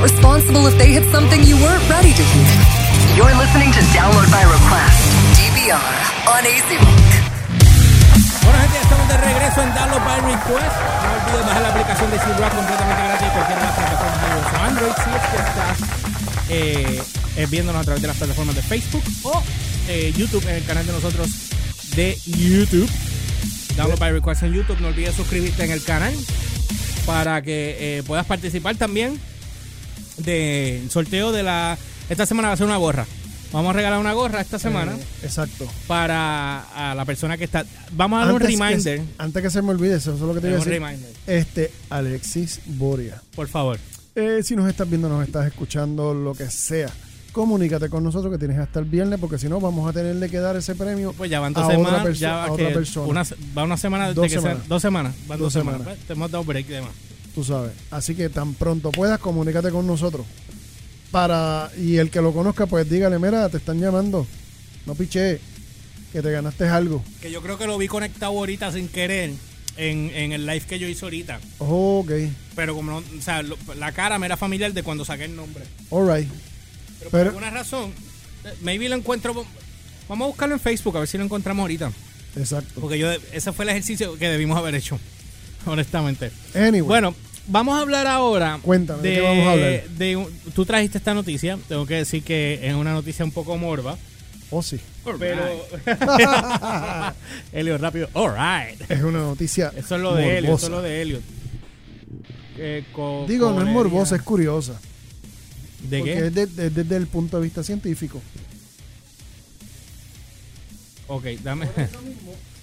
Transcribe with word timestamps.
not 0.00 0.10
responsible 0.10 0.66
if 0.66 0.76
they 0.78 0.92
hit 0.92 1.04
something 1.12 1.42
you 1.44 1.56
weren't 1.56 1.84
ready 1.88 2.12
to 2.12 2.22
hear. 2.22 2.52
You're 3.16 3.34
listening 3.36 3.70
to 3.72 3.80
Download 3.92 4.28
by 4.32 4.44
Request, 4.48 5.00
DVR, 5.36 5.92
on 6.24 6.42
AC 6.46 6.68
Rock. 6.80 7.10
Bueno, 8.44 8.58
gente, 8.60 8.78
estamos 8.80 9.08
de 9.08 9.16
regreso 9.18 9.62
en 9.62 9.74
Download 9.74 10.04
by 10.04 10.20
Request. 10.20 10.76
No 11.04 11.10
olvides 11.12 11.46
bajar 11.46 11.62
la 11.62 11.68
aplicación 11.68 12.10
de 12.10 12.18
C-Rock 12.18 12.54
completamente 12.54 13.02
gratis 13.02 13.26
en 13.26 13.32
cualquiera 13.32 13.60
de 13.60 13.66
las 13.66 13.76
plataformas 13.76 14.20
iOS 14.30 14.52
o 14.52 14.64
Android. 14.64 14.92
Si 14.96 15.10
es 15.10 15.24
que 15.30 15.36
estás 15.36 15.78
eh, 16.48 17.02
eh, 17.36 17.46
viéndonos 17.50 17.82
a 17.82 17.84
través 17.84 18.02
de 18.02 18.08
las 18.08 18.16
plataformas 18.16 18.56
de 18.56 18.62
Facebook 18.62 19.04
o 19.24 19.42
eh, 19.88 20.12
YouTube, 20.16 20.46
en 20.48 20.54
el 20.56 20.64
canal 20.64 20.86
de 20.86 20.92
nosotros 20.92 21.28
de 21.94 22.16
YouTube. 22.26 22.90
Download 23.76 23.98
by 23.98 24.12
Request 24.12 24.44
en 24.44 24.54
YouTube. 24.54 24.80
No 24.80 24.88
olvides 24.88 25.14
suscribirte 25.14 25.64
en 25.64 25.72
el 25.72 25.82
canal 25.82 26.14
para 27.06 27.42
que 27.42 27.98
eh, 27.98 28.02
puedas 28.04 28.24
participar 28.26 28.76
también 28.76 29.18
del 30.24 30.90
sorteo 30.90 31.32
de 31.32 31.42
la... 31.42 31.76
Esta 32.08 32.26
semana 32.26 32.48
va 32.48 32.54
a 32.54 32.56
ser 32.56 32.66
una 32.66 32.76
gorra. 32.76 33.06
Vamos 33.52 33.70
a 33.70 33.72
regalar 33.72 33.98
una 33.98 34.12
gorra 34.12 34.40
esta 34.40 34.58
semana 34.60 34.92
Eh, 34.92 35.04
exacto. 35.24 35.66
para 35.88 36.90
a 36.90 36.94
la 36.94 37.04
persona 37.04 37.36
que 37.36 37.44
está... 37.44 37.64
Vamos 37.92 38.22
a 38.22 38.26
dar 38.26 38.34
un 38.34 38.40
que- 38.40 38.46
reminder. 38.46 39.02
antes 39.18 39.42
que 39.42 39.50
se 39.50 39.60
me 39.62 39.70
olvide, 39.70 39.96
eso 39.96 40.14
es 40.14 40.20
lo 40.20 40.32
que 40.34 40.40
te 40.40 40.48
iba 40.48 40.56
a 40.56 40.58
decir. 40.64 40.72
reminder. 40.80 41.10
Este, 41.26 41.72
Alexis 41.90 42.60
Boria. 42.66 43.20
Por 43.34 43.48
favor. 43.48 43.78
Eh, 44.14 44.40
si 44.44 44.54
nos 44.56 44.68
estás 44.68 44.88
viendo, 44.88 45.08
nos 45.08 45.24
estás 45.26 45.46
escuchando, 45.46 46.14
lo 46.14 46.34
que 46.34 46.48
sea, 46.50 46.90
comunícate 47.32 47.88
con 47.88 48.02
nosotros 48.04 48.32
que 48.32 48.38
tienes 48.38 48.58
hasta 48.58 48.78
el 48.80 48.84
viernes, 48.84 49.18
porque 49.20 49.38
si 49.38 49.48
no, 49.48 49.60
vamos 49.60 49.88
a 49.88 49.92
tenerle 49.92 50.28
que 50.28 50.38
dar 50.38 50.56
ese 50.56 50.74
premio 50.74 51.12
Pues 51.16 51.30
ya 51.30 51.38
van 51.40 51.52
dos 51.52 51.66
semanas. 51.66 52.18
ya 52.18 52.44
a 52.44 52.52
otra 52.52 52.68
persona. 52.72 53.06
Una, 53.08 53.24
va 53.56 53.64
una 53.64 53.76
semana 53.76 54.08
desde 54.08 54.14
Dos 54.16 54.24
que 54.24 54.30
sea- 54.30 54.40
semanas. 54.42 54.68
dos 54.68 54.82
semanas. 54.82 55.14
Van 55.28 55.38
dos, 55.38 55.46
Dos 55.46 55.52
semanas. 55.52 55.80
semanas. 55.80 55.96
Pues, 55.98 56.06
Te 56.06 56.12
hemos 56.12 56.30
dado 56.30 56.44
break 56.44 56.66
y 56.68 56.72
demás. 56.72 56.90
Tú 57.34 57.44
sabes. 57.44 57.72
Así 57.90 58.14
que 58.14 58.28
tan 58.28 58.54
pronto 58.54 58.90
puedas, 58.90 59.18
comunícate 59.18 59.70
con 59.70 59.86
nosotros. 59.86 60.26
Para, 61.10 61.70
y 61.76 61.96
el 61.96 62.10
que 62.10 62.20
lo 62.20 62.32
conozca, 62.32 62.66
pues 62.66 62.88
dígale, 62.88 63.18
mira, 63.18 63.48
te 63.48 63.56
están 63.56 63.80
llamando. 63.80 64.26
No 64.86 64.94
piché, 64.94 65.40
que 66.12 66.22
te 66.22 66.30
ganaste 66.30 66.68
algo. 66.68 67.02
Que 67.20 67.30
yo 67.30 67.42
creo 67.42 67.58
que 67.58 67.66
lo 67.66 67.76
vi 67.78 67.88
conectado 67.88 68.32
ahorita 68.32 68.70
sin 68.72 68.88
querer 68.88 69.32
en, 69.76 70.10
en 70.14 70.32
el 70.32 70.46
live 70.46 70.60
que 70.68 70.78
yo 70.78 70.86
hice 70.86 71.04
ahorita. 71.04 71.40
ok, 71.58 72.10
Pero 72.54 72.74
como 72.76 72.92
no, 72.92 72.98
o 72.98 73.22
sea, 73.22 73.42
lo- 73.42 73.56
la 73.76 73.90
cara 73.92 74.18
me 74.18 74.26
era 74.26 74.36
familiar 74.36 74.72
de 74.72 74.82
cuando 74.84 75.04
saqué 75.04 75.24
el 75.24 75.34
nombre. 75.34 75.64
alright. 75.90 76.28
Pero, 76.98 77.10
por 77.10 77.18
Pero- 77.18 77.30
alguna 77.30 77.50
razón, 77.50 77.92
maybe 78.62 78.88
lo 78.88 78.94
encuentro. 78.94 79.34
Vamos 80.08 80.24
a 80.26 80.28
buscarlo 80.28 80.54
en 80.54 80.60
Facebook 80.60 80.96
a 80.96 81.00
ver 81.00 81.08
si 81.08 81.18
lo 81.18 81.24
encontramos 81.24 81.62
ahorita. 81.62 81.90
Exacto. 82.36 82.80
Porque 82.80 82.98
yo 82.98 83.10
ese 83.32 83.52
fue 83.52 83.64
el 83.64 83.70
ejercicio 83.70 84.16
que 84.16 84.28
debimos 84.28 84.56
haber 84.56 84.76
hecho. 84.76 84.98
Honestamente. 85.66 86.30
Anyway, 86.54 86.80
Bueno, 86.82 87.14
vamos 87.46 87.76
a 87.78 87.82
hablar 87.82 88.06
ahora. 88.06 88.58
Cuéntame, 88.62 89.02
¿de 89.02 89.14
qué 89.14 89.20
vamos 89.20 89.46
a 89.46 89.52
hablar? 89.52 89.88
de 89.88 90.26
tú 90.54 90.64
trajiste 90.64 90.98
esta 90.98 91.14
noticia. 91.14 91.58
Tengo 91.68 91.86
que 91.86 91.94
decir 91.94 92.22
que 92.22 92.60
es 92.62 92.74
una 92.74 92.92
noticia 92.92 93.24
un 93.24 93.30
poco 93.32 93.56
morba. 93.58 93.96
oh 94.50 94.62
sí, 94.62 94.78
Pero. 95.18 95.42
Elliot, 97.52 97.80
rápido. 97.80 98.08
Alright. 98.14 98.90
es 98.90 99.02
una 99.02 99.18
noticia. 99.20 99.72
Eso 99.76 99.96
es 99.96 100.02
lo 100.02 100.14
de 100.14 100.38
Elliot. 100.38 100.42
morbosa. 100.44 100.56
Eso 100.56 100.66
es 100.66 100.72
lo 100.72 100.82
de 100.82 101.02
Elliot. 101.02 101.22
Eh, 102.58 102.84
co- 102.92 103.24
Digo, 103.28 103.50
no 103.52 103.62
es 103.62 103.68
morbosa, 103.68 104.16
es 104.16 104.22
curiosa. 104.22 104.78
¿De 105.88 105.98
porque 106.00 106.12
qué? 106.14 106.26
es 106.26 106.34
de- 106.34 106.46
de- 106.46 106.70
desde 106.70 106.96
el 106.96 107.06
punto 107.06 107.38
de 107.38 107.44
vista 107.44 107.62
científico. 107.62 108.20
Ok, 111.06 111.24
dame. 111.42 111.68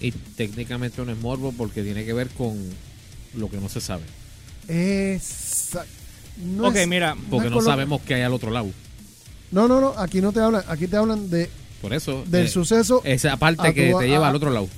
Y 0.00 0.12
técnicamente 0.12 1.04
no 1.04 1.10
es 1.10 1.18
morbo 1.18 1.50
porque 1.50 1.82
tiene 1.82 2.04
que 2.04 2.12
ver 2.12 2.28
con 2.28 2.56
lo 3.34 3.48
que 3.50 3.56
no 3.58 3.68
se 3.68 3.80
sabe. 3.80 4.02
Esa- 4.68 5.84
no 6.44 6.68
ok, 6.68 6.76
es- 6.76 6.88
mira. 6.88 7.16
Porque 7.30 7.50
no 7.50 7.60
sabemos 7.60 8.00
qué 8.02 8.14
hay 8.14 8.22
al 8.22 8.32
otro 8.34 8.50
lado. 8.50 8.70
No, 9.50 9.66
no, 9.66 9.80
no, 9.80 9.94
aquí 9.96 10.20
no 10.20 10.32
te 10.32 10.40
hablan, 10.40 10.62
aquí 10.68 10.86
te 10.86 10.96
hablan 10.96 11.30
de 11.30 11.48
Por 11.80 11.92
eso. 11.94 12.24
del 12.26 12.46
eh, 12.46 12.48
suceso. 12.48 13.00
Esa 13.04 13.36
parte 13.38 13.72
que 13.74 13.90
tu- 13.92 13.98
te 13.98 14.08
lleva 14.08 14.26
a- 14.26 14.30
al 14.30 14.36
otro 14.36 14.50
lado. 14.50 14.68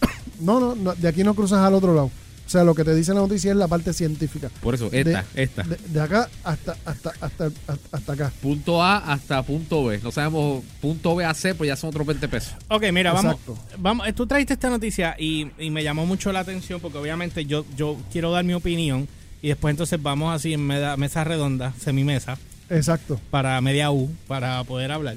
No, 0.40 0.60
no, 0.60 0.76
no, 0.76 0.94
de 0.94 1.08
aquí 1.08 1.24
no 1.24 1.34
cruzas 1.34 1.58
al 1.60 1.74
otro 1.74 1.94
lado. 1.94 2.10
O 2.48 2.50
sea, 2.50 2.64
lo 2.64 2.74
que 2.74 2.82
te 2.82 2.94
dice 2.94 3.12
la 3.12 3.20
noticia 3.20 3.50
es 3.50 3.58
la 3.58 3.68
parte 3.68 3.92
científica. 3.92 4.48
Por 4.62 4.74
eso, 4.74 4.88
esta, 4.90 5.22
de, 5.34 5.42
esta. 5.42 5.64
De, 5.64 5.76
de 5.86 6.00
acá 6.00 6.30
hasta, 6.42 6.76
hasta, 6.86 7.10
hasta, 7.20 7.44
hasta, 7.46 7.78
hasta 7.92 8.12
acá. 8.14 8.32
punto 8.40 8.82
A 8.82 8.96
hasta 9.12 9.42
punto 9.42 9.84
B. 9.84 10.00
No 10.02 10.10
sabemos 10.10 10.64
punto 10.80 11.14
B 11.14 11.26
a 11.26 11.34
C, 11.34 11.54
pues 11.54 11.68
ya 11.68 11.76
son 11.76 11.90
otros 11.90 12.06
20 12.06 12.26
pesos. 12.26 12.54
Ok, 12.68 12.84
mira, 12.90 13.12
vamos, 13.12 13.32
Exacto. 13.34 13.58
vamos. 13.76 14.06
Tú 14.14 14.26
trajiste 14.26 14.54
esta 14.54 14.70
noticia 14.70 15.14
y, 15.18 15.48
y 15.58 15.68
me 15.68 15.84
llamó 15.84 16.06
mucho 16.06 16.32
la 16.32 16.40
atención 16.40 16.80
porque 16.80 16.96
obviamente 16.96 17.44
yo, 17.44 17.66
yo 17.76 17.98
quiero 18.10 18.30
dar 18.32 18.44
mi 18.44 18.54
opinión 18.54 19.06
y 19.42 19.48
después 19.48 19.70
entonces 19.72 20.02
vamos 20.02 20.34
así 20.34 20.54
en 20.54 20.66
meda- 20.66 20.96
mesa 20.96 21.24
redonda, 21.24 21.74
semimesa, 21.78 22.38
Exacto. 22.70 23.20
para 23.30 23.60
media 23.60 23.90
U, 23.90 24.10
para 24.26 24.64
poder 24.64 24.90
hablar 24.90 25.16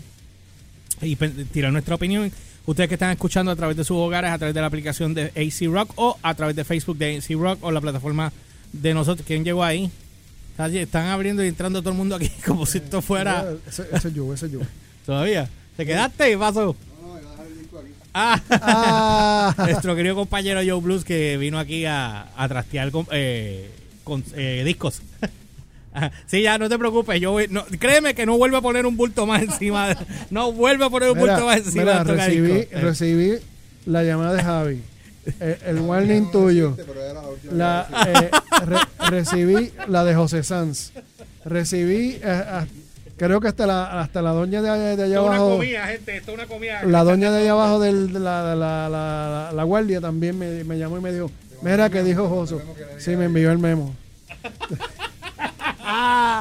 y 1.02 1.16
tirar 1.16 1.72
nuestra 1.72 1.96
opinión. 1.96 2.30
Ustedes 2.66 2.88
que 2.89 2.95
están 2.95 3.11
escuchando 3.11 3.51
a 3.51 3.55
través 3.55 3.75
de 3.75 3.83
sus 3.83 3.97
hogares, 3.97 4.29
a 4.31 4.38
través 4.38 4.53
de 4.53 4.61
la 4.61 4.67
aplicación 4.67 5.13
de 5.13 5.25
AC 5.35 5.67
Rock 5.72 5.94
o 5.95 6.17
a 6.22 6.33
través 6.35 6.55
de 6.55 6.63
Facebook 6.63 6.97
de 6.97 7.17
AC 7.17 7.31
Rock 7.39 7.59
o 7.63 7.72
la 7.72 7.81
plataforma 7.81 8.31
de 8.72 8.94
nosotros. 8.94 9.25
¿Quién 9.27 9.44
llegó 9.44 9.63
ahí? 9.63 9.89
Está- 10.51 10.67
Están 10.67 11.07
abriendo 11.07 11.44
y 11.44 11.47
entrando 11.47 11.81
todo 11.81 11.91
el 11.91 11.97
mundo 11.97 12.16
aquí 12.16 12.29
como 12.45 12.66
si 12.66 12.77
esto 12.77 13.01
fuera... 13.01 13.45
Ese, 13.67 13.85
ese 13.91 14.13
yo, 14.13 14.33
ese 14.33 14.50
yo. 14.50 14.59
¿Todavía? 15.05 15.50
¿Te 15.75 15.85
quedaste? 15.85 16.38
Pasó. 16.38 16.75
Ah, 18.13 18.39
Ah, 18.53 19.55
nuestro 19.57 19.95
querido 19.95 20.16
compañero 20.16 20.59
Joe 20.66 20.81
Blues 20.81 21.05
que 21.05 21.38
vino 21.38 21.57
aquí 21.57 21.85
a, 21.85 22.27
a 22.35 22.47
trastear 22.50 22.91
con, 22.91 23.07
eh, 23.11 23.71
con 24.03 24.23
eh, 24.35 24.63
discos. 24.66 25.01
Sí, 26.25 26.41
ya 26.41 26.57
no 26.57 26.69
te 26.69 26.78
preocupes. 26.79 27.19
Yo 27.19 27.31
voy- 27.31 27.47
no, 27.50 27.66
créeme 27.79 28.13
que 28.13 28.25
no 28.25 28.38
vuelve 28.38 28.57
a 28.57 28.62
poner 28.62 28.85
un 28.85 28.96
bulto 28.97 29.25
más 29.25 29.41
encima. 29.44 29.90
de- 29.90 29.97
no 30.29 30.52
vuelve 30.52 30.85
a 30.85 30.90
poner 30.90 31.12
un 31.12 31.18
mira, 31.18 31.34
bulto 31.34 31.46
más 31.47 31.57
encima 31.57 31.84
mira, 31.84 32.03
de 32.03 32.13
recibí. 32.16 32.52
Eh, 32.52 32.68
recibí 32.81 33.34
la 33.85 34.03
llamada 34.03 34.34
de 34.34 34.44
Javi. 34.44 34.81
El, 35.40 35.80
warning 35.81 36.31
tuyo. 36.31 36.75
La, 37.51 37.88
eh, 38.07 38.30
re- 38.66 39.09
recibí 39.09 39.72
la 39.88 40.03
de 40.03 40.16
José 40.16 40.41
Sanz. 40.44 40.91
Recibí, 41.46 42.19
eh, 42.22 42.22
ah, 42.24 42.66
creo 43.18 43.40
que 43.40 43.47
hasta 43.50 43.68
la, 43.68 44.01
hasta 44.01 44.22
la 44.24 44.31
doña 44.31 44.62
de, 44.63 44.69
de 44.96 45.03
allá 45.03 45.06
Esto 45.06 45.13
es 45.22 45.28
una 45.28 45.35
abajo. 45.38 45.50
comida, 45.57 45.85
gente. 45.88 46.18
Esto 46.18 46.31
es 46.31 46.38
una 46.38 46.47
comida. 46.47 46.84
La 46.85 47.03
doña 47.03 47.31
de 47.31 47.41
allá 47.41 47.51
abajo 47.51 47.80
del- 47.80 48.13
de 48.13 48.19
la, 48.19 48.44
la, 48.44 48.56
la- 48.56 48.90
la- 48.90 49.51
la 49.53 49.63
guardia 49.63 50.01
también 50.01 50.40
me, 50.40 50.63
me 50.63 50.78
llamó 50.80 50.97
y 50.97 51.01
me 51.01 51.12
dijo, 51.13 51.30
mira 51.62 51.90
que 51.90 52.01
dijo 52.01 52.28
Joso. 52.30 52.62
Sí, 52.97 53.16
me 53.16 53.25
envió 53.25 53.51
el 53.51 53.59
memo. 53.59 53.94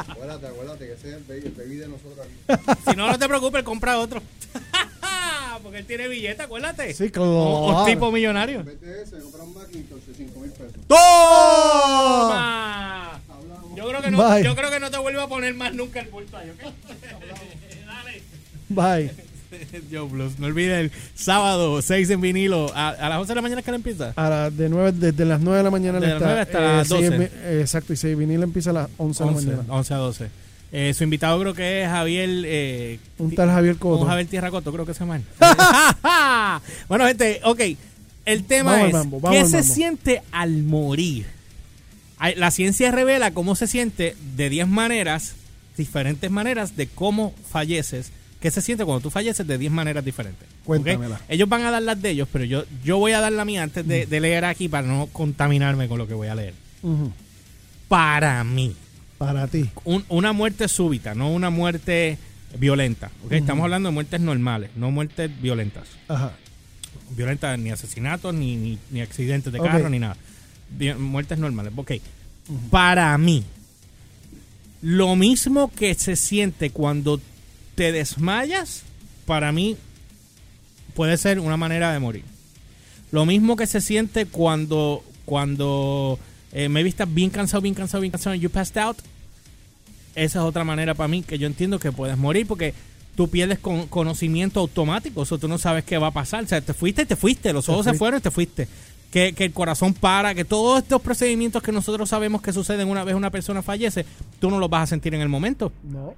Acuérdate, 0.09 0.47
acuérdate 0.47 0.87
que 0.87 0.93
ese 0.93 1.09
es 1.09 1.15
el 1.17 1.25
baby, 1.25 1.47
el 1.47 1.53
baby 1.53 1.77
de 1.77 1.89
nosotros 1.89 2.19
aquí. 2.27 2.35
Si 2.91 2.97
no, 2.97 3.09
no 3.09 3.19
te 3.19 3.29
preocupes, 3.29 3.63
compra 3.63 3.99
otro. 3.99 4.23
Porque 5.63 5.79
él 5.79 5.87
tiene 5.87 6.09
billete, 6.09 6.43
acuérdate. 6.43 6.95
Sí, 6.95 7.11
claro. 7.11 7.67
Un 7.67 7.85
tipo 7.87 8.11
millonario. 8.11 8.63
De 8.65 9.03
eso, 9.03 9.19
comprar 9.21 9.43
un 9.45 9.53
Macintosh 9.55 10.03
de 10.05 10.15
5 10.15 10.41
mil 10.41 10.51
pesos. 10.53 10.73
¡Toma! 11.91 13.21
Yo 13.77 13.89
creo 13.89 14.03
que 14.03 14.11
no, 14.11 14.19
Bye. 14.29 14.43
yo 14.43 14.57
creo 14.57 14.71
que 14.71 14.81
no 14.81 14.91
te 14.91 14.99
vuelvo 14.99 15.21
a 15.21 15.29
poner 15.29 15.55
más 15.55 15.73
nunca 15.75 16.01
el 16.01 16.09
bulto 16.09 16.37
ahí, 16.37 16.51
¿ok? 16.51 16.61
Dale. 17.87 18.23
Bye. 18.69 19.11
Joe 19.93 20.09
Blues. 20.09 20.39
No 20.39 20.47
olvides 20.47 20.79
el 20.79 20.93
sábado 21.15 21.81
6 21.83 22.11
en 22.11 22.21
vinilo. 22.21 22.71
A, 22.75 22.89
a 22.91 23.09
las 23.09 23.19
11 23.19 23.31
de 23.31 23.35
la 23.35 23.43
mañana 23.43 23.63
que 23.63 23.71
le 23.71 23.77
empieza. 23.77 24.13
A 24.17 24.29
las 24.31 24.57
de 24.57 24.69
nueve, 24.69 24.93
desde 24.93 25.25
las 25.25 25.41
9 25.41 25.59
de 25.59 25.65
la 25.65 25.71
mañana 25.71 26.01
De 26.01 26.07
le 26.07 26.13
las 26.15 26.17
está, 26.23 26.27
9 26.27 26.41
hasta 26.43 26.61
las 26.61 26.89
sí, 26.89 26.95
12. 26.95 27.07
es 27.07 27.19
vi- 27.19 27.25
eh, 27.43 27.59
exacto, 27.61 27.93
y 27.93 27.97
si 27.97 28.15
vinil 28.15 28.43
empieza 28.43 28.71
a 28.71 28.73
las 28.75 28.89
11 28.99 29.25
de 29.25 29.31
la 29.31 29.37
11, 29.37 29.47
mañana. 29.49 29.65
11 29.75 29.95
a 29.95 29.97
12. 29.97 30.27
Eh, 30.73 30.95
su 30.95 31.03
invitado 31.03 31.41
creo 31.41 31.53
que 31.55 31.83
es 31.83 31.89
Javier. 31.89 32.29
Eh, 32.45 32.99
Un 33.19 33.35
tal 33.35 33.49
Javier 33.51 33.77
Coto. 33.77 34.03
un 34.03 34.09
Javier 34.09 34.29
Tierra 34.29 34.51
Coto, 34.53 34.73
creo 34.73 34.87
que 34.87 34.95
se 34.95 35.01
llama. 35.01 35.21
bueno, 36.89 37.07
gente, 37.07 37.41
ok. 37.45 37.61
El 38.25 38.45
tema 38.45 38.73
Vamos 38.73 38.87
es: 38.89 38.93
mambo, 38.93 39.31
¿qué 39.31 39.45
se 39.47 39.63
siente 39.65 40.23
al 40.31 40.63
morir? 40.63 41.27
La 42.37 42.51
ciencia 42.51 42.91
revela 42.91 43.33
cómo 43.33 43.57
se 43.57 43.67
siente 43.67 44.15
de 44.37 44.51
10 44.51 44.69
maneras, 44.69 45.33
diferentes 45.77 46.31
maneras 46.31 46.77
de 46.77 46.87
cómo 46.87 47.35
falleces. 47.51 48.13
¿Qué 48.41 48.51
se 48.51 48.63
siente 48.63 48.85
cuando 48.85 49.03
tú 49.03 49.11
falleces 49.11 49.47
de 49.47 49.59
10 49.59 49.71
maneras 49.71 50.05
diferentes? 50.05 50.49
Cuéntamela. 50.65 51.21
Ellos 51.29 51.49
van 51.49 51.63
a 51.63 51.71
dar 51.71 51.83
las 51.83 52.01
de 52.01 52.11
ellos, 52.11 52.29
pero 52.33 52.45
yo, 52.45 52.65
yo 52.83 52.97
voy 52.99 53.13
a 53.13 53.21
dar 53.21 53.33
la 53.33 53.45
mía 53.45 53.63
antes 53.63 53.87
de, 53.87 54.07
de 54.07 54.21
leer 54.21 54.45
aquí 54.47 54.69
para 54.69 54.87
no 54.87 55.07
contaminarme 55.13 55.89
con 55.89 55.99
lo 55.99 56.07
que 56.09 56.15
voy 56.15 56.29
a 56.29 56.35
leer. 56.35 56.55
Para 57.89 58.43
mí, 58.45 58.75
Para 59.19 59.47
ti. 59.49 59.69
un- 59.85 60.05
una 60.09 60.33
muerte 60.33 60.69
súbita, 60.69 61.15
no 61.15 61.31
una 61.33 61.51
muerte 61.51 62.17
violenta. 62.59 63.11
¿ok? 63.27 63.33
Estamos 63.33 63.65
hablando 63.65 63.89
de 63.91 63.95
muertes 63.95 64.21
normales, 64.21 64.71
no 64.77 64.91
muertes 64.91 65.31
violentas. 65.43 65.89
Ajá. 66.09 66.33
Violentas 67.11 67.59
ni 67.59 67.71
asesinatos, 67.71 68.33
ni, 68.35 68.57
ni, 68.57 68.79
ni 68.91 69.01
accidentes 69.01 69.53
de 69.53 69.59
carro, 69.59 69.91
ni 69.91 69.99
nada. 69.99 70.17
Muertes 70.99 71.39
normales. 71.39 71.73
Ok. 71.77 71.93
Para 72.71 73.17
mí, 73.19 73.45
lo 74.83 75.15
mismo 75.17 75.71
que 75.73 75.95
se 75.95 76.17
siente 76.17 76.71
cuando 76.71 77.21
te 77.75 77.93
desmayas, 77.93 78.83
para 79.27 79.53
mí 79.53 79.77
puede 80.95 81.17
ser 81.17 81.41
una 81.41 81.57
manera 81.57 81.93
de 81.93 81.99
morir. 81.99 82.25
Lo 83.13 83.27
mismo 83.27 83.57
que 83.57 83.67
se 83.67 83.81
siente 83.81 84.27
cuando, 84.27 85.03
cuando 85.25 86.19
eh, 86.53 86.69
me 86.69 86.83
vistas 86.83 87.13
bien 87.13 87.31
cansado, 87.31 87.61
bien 87.63 87.75
cansado, 87.75 88.01
bien 88.03 88.13
cansado, 88.13 88.35
you 88.37 88.51
passed 88.51 88.79
out. 88.79 88.99
esa 90.15 90.39
es 90.41 90.45
otra 90.45 90.65
manera 90.65 90.95
para 90.95 91.09
mí 91.09 91.23
que 91.23 91.39
yo 91.39 91.47
entiendo 91.47 91.79
que 91.79 91.93
puedes 91.93 92.17
morir 92.19 92.47
porque 92.47 92.75
tú 93.17 93.29
pierdes 93.29 93.59
con- 93.59 93.87
conocimiento 93.89 94.61
automático, 94.61 95.21
o 95.23 95.25
sea, 95.25 95.39
tú 95.39 95.49
no 95.49 95.59
sabes 95.59 95.85
qué 95.85 95.99
va 95.99 96.09
a 96.09 96.13
pasar, 96.13 96.45
o 96.45 96.47
sea, 96.49 96.61
te 96.61 96.75
fuiste 96.75 97.03
y 97.03 97.07
te 97.07 97.17
fuiste, 97.17 97.53
los 97.53 97.69
ojos 97.69 97.85
se 97.85 97.95
fueron 97.95 98.19
y 98.19 98.23
te 98.23 98.31
fuiste. 98.31 98.69
Que, 99.11 99.33
que 99.33 99.47
el 99.47 99.53
corazón 99.53 99.93
para, 99.93 100.37
que 100.37 100.45
todos 100.45 100.83
estos 100.85 101.03
procedimientos 101.03 101.65
que 101.65 101.73
nosotros 101.73 102.09
sabemos 102.09 102.43
que 102.43 102.53
suceden 102.53 102.87
una 102.87 103.03
vez 103.03 103.17
una 103.17 103.31
persona 103.31 103.61
fallece, 103.61 104.07
tú 104.39 104.51
no 104.51 104.61
los 104.61 104.71
vas 104.71 104.85
a 104.85 104.87
sentir 104.87 105.13
en 105.15 105.21
el 105.21 105.29
momento. 105.29 105.73
No. 105.83 106.15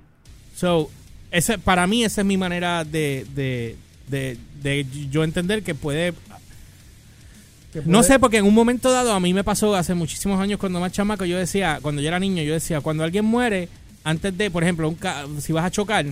So, 0.55 0.91
ese, 1.33 1.59
para 1.59 1.87
mí 1.87 2.05
esa 2.05 2.21
es 2.21 2.27
mi 2.27 2.37
manera 2.37 2.85
de, 2.85 3.27
de, 3.35 3.77
de, 4.09 4.37
de 4.63 4.87
yo 5.11 5.25
entender 5.25 5.63
que 5.63 5.75
puede 5.75 6.15
no 7.87 8.03
sé, 8.03 8.19
porque 8.19 8.37
en 8.37 8.45
un 8.45 8.53
momento 8.53 8.91
dado 8.93 9.13
a 9.13 9.21
mí 9.21 9.33
me 9.33 9.45
pasó 9.45 9.75
hace 9.75 9.95
muchísimos 9.95 10.39
años 10.39 10.59
cuando 10.61 10.79
más 10.79 10.93
chamaco, 10.93 11.25
yo 11.25 11.39
decía, 11.39 11.79
cuando 11.81 12.03
yo 12.03 12.09
era 12.09 12.19
niño, 12.21 12.43
yo 12.43 12.53
decía, 12.53 12.83
cuando 12.83 13.03
alguien 13.03 13.25
muere, 13.25 13.69
antes 14.05 14.37
de, 14.37 14.51
por 14.51 14.63
ejemplo, 14.63 14.87
un 14.91 14.95
ca- 14.95 15.25
si 15.41 15.53
vas 15.55 15.65
a 15.65 15.71
chocar 15.71 16.05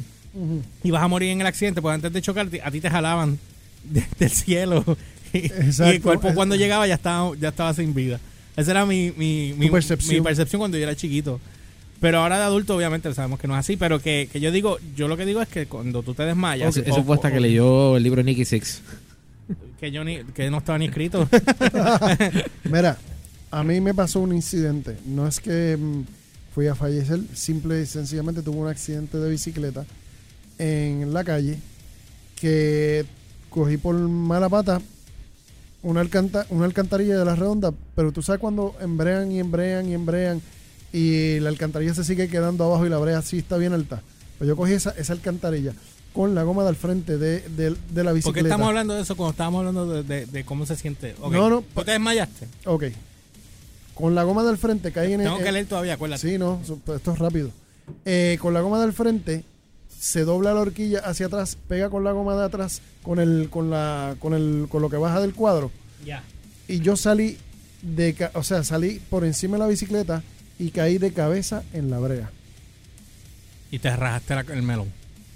y 0.83 0.91
vas 0.91 1.03
a 1.03 1.09
morir 1.09 1.29
en 1.31 1.41
el 1.43 1.47
accidente, 1.47 1.83
pues 1.83 1.95
antes 1.95 2.11
de 2.15 2.23
chocar, 2.23 2.49
a 2.65 2.71
ti 2.71 2.81
te 2.81 2.89
jalaban 2.89 3.39
de- 3.85 4.07
del 4.19 4.31
cielo. 4.31 4.85
Y, 5.33 5.39
y 5.39 5.47
Exacto. 5.47 5.85
el 5.93 6.03
cuerpo 6.03 6.35
cuando 6.35 6.57
llegaba 6.57 6.89
ya 6.89 6.95
estaba, 6.95 7.31
ya 7.39 7.51
estaba 7.51 7.73
sin 7.73 7.95
vida. 7.95 8.19
Esa 8.57 8.73
era 8.73 8.85
mi, 8.85 9.13
mi, 9.17 9.55
mi, 9.57 9.71
percepción. 9.71 10.17
mi 10.17 10.21
percepción 10.23 10.59
cuando 10.59 10.77
yo 10.77 10.83
era 10.83 10.97
chiquito. 10.97 11.39
Pero 12.01 12.21
ahora 12.21 12.39
de 12.39 12.45
adulto, 12.45 12.75
obviamente, 12.77 13.13
sabemos 13.13 13.39
que 13.39 13.47
no 13.47 13.55
es 13.55 13.61
así. 13.61 13.77
Pero 13.77 14.01
que, 14.01 14.29
que 14.33 14.41
yo 14.41 14.51
digo, 14.51 14.79
yo 14.97 15.07
lo 15.07 15.17
que 15.17 15.27
digo 15.27 15.43
es 15.43 15.49
que 15.49 15.67
cuando 15.67 16.03
tú 16.03 16.15
te 16.15 16.23
desmayas. 16.25 16.77
Eso, 16.77 16.87
eso 16.89 17.01
o- 17.01 17.05
fue 17.05 17.17
hasta 17.17 17.29
o- 17.29 17.33
que 17.33 17.41
leyó 17.41 17.97
el 17.97 18.03
libro 18.03 18.19
de 18.21 18.25
Nicky 18.25 18.45
Six. 18.45 18.81
Que, 19.79 19.91
yo 19.91 20.03
ni, 20.05 20.25
que 20.25 20.51
no 20.51 20.59
estaba 20.59 20.79
ni 20.79 20.87
escrito. 20.87 21.29
Mira, 22.65 22.99
a 23.51 23.65
mí 23.65 23.81
me 23.81 23.95
pasó 23.95 24.21
un 24.21 24.35
incidente. 24.35 24.97
No 25.07 25.27
es 25.27 25.41
que 25.41 25.77
mm, 25.79 26.03
fui 26.55 26.67
a 26.69 26.75
fallecer, 26.75 27.21
simple 27.35 27.83
y 27.83 27.87
sencillamente 27.87 28.43
tuve 28.43 28.57
un 28.59 28.69
accidente 28.69 29.19
de 29.19 29.31
bicicleta 29.31 29.85
en 30.59 31.13
la 31.15 31.25
calle 31.25 31.59
que 32.37 33.05
cogí 33.49 33.77
por 33.77 33.95
mala 33.97 34.49
pata 34.49 34.81
una, 35.83 36.01
alcanta- 36.03 36.47
una 36.51 36.67
alcantarilla 36.67 37.19
de 37.19 37.25
la 37.25 37.35
redonda, 37.35 37.73
pero 37.97 38.13
tú 38.13 38.23
sabes 38.23 38.41
cuando 38.41 38.75
embrean 38.81 39.33
y 39.33 39.41
embrean 39.41 39.89
y 39.89 39.95
embrean 39.95 40.41
y 40.93 41.39
la 41.41 41.49
alcantarilla 41.51 41.95
se 41.95 42.05
sigue 42.05 42.29
quedando 42.29 42.65
abajo 42.65 42.87
y 42.87 42.89
la 42.89 42.99
brea 42.99 43.23
sí 43.23 43.39
está 43.39 43.57
bien 43.57 43.73
alta. 43.73 44.03
Pues 44.39 44.49
yo 44.49 44.57
cogí 44.57 44.73
esa, 44.73 44.91
esa 44.91 45.13
alcantarilla 45.13 45.73
con 46.13 46.35
la 46.35 46.43
goma 46.43 46.65
del 46.65 46.75
frente 46.77 47.19
de, 47.19 47.41
de- 47.51 47.71
de 47.91 48.05
la 48.05 48.11
¿Por 48.11 48.15
bicicleta. 48.15 48.35
qué 48.43 48.49
estamos 48.49 48.69
hablando 48.69 48.95
de 48.95 49.03
eso 49.03 49.17
cuando 49.17 49.31
estábamos 49.33 49.61
hablando 49.61 50.03
de, 50.03 50.27
de- 50.27 50.45
cómo 50.45 50.67
se 50.67 50.75
siente? 50.77 51.15
No, 51.21 51.49
no, 51.51 51.63
¿Tú 51.75 51.85
te 51.85 51.93
desmayaste? 51.93 52.49
Ok. 52.65 52.85
Con 53.95 54.15
la 54.15 54.23
goma 54.25 54.43
del 54.45 54.57
frente 54.57 54.93
caí 54.93 55.13
en 55.13 55.21
el... 55.21 55.27
Tengo 55.27 55.39
que 55.41 55.53
leer 55.53 55.67
todavía, 55.67 55.95
acuérdate. 55.95 56.29
Sí, 56.31 56.39
no, 56.39 56.61
pues 56.85 56.97
esto 56.99 57.13
es 57.13 57.19
rápido. 57.19 57.51
Eh, 58.05 58.39
con 58.41 58.55
la 58.55 58.61
goma 58.61 58.81
del 58.81 58.93
frente 58.93 59.45
se 60.01 60.25
dobla 60.25 60.55
la 60.55 60.61
horquilla 60.61 61.01
hacia 61.01 61.27
atrás, 61.27 61.59
pega 61.69 61.91
con 61.91 62.03
la 62.05 62.13
goma 62.13 62.35
de 62.35 62.45
atrás, 62.45 62.81
con 63.03 63.21
el, 63.21 63.49
con 63.51 63.69
la, 63.71 64.17
con 64.19 64.33
el, 64.33 64.67
con 64.71 64.81
lo 64.81 64.89
que 64.89 64.97
baja 64.97 65.21
del 65.21 65.35
cuadro. 65.35 65.71
Ya. 66.07 66.23
Y 66.67 66.81
yo 66.81 66.97
salí 66.97 67.37
de, 67.83 68.31
o 68.35 68.43
sea, 68.43 68.65
salí 68.65 69.01
por 69.11 69.25
encima 69.25 69.57
de 69.57 69.59
la 69.65 69.67
bicicleta 69.69 70.23
y 70.61 70.71
caí 70.71 70.99
de 70.99 71.13
cabeza 71.13 71.63
en 71.73 71.91
la 71.91 71.99
brea. 71.99 72.31
Y 73.73 73.79
te 73.79 73.95
rajaste 73.97 74.35
la- 74.35 74.41
el 74.55 74.63
melón. 74.63 74.89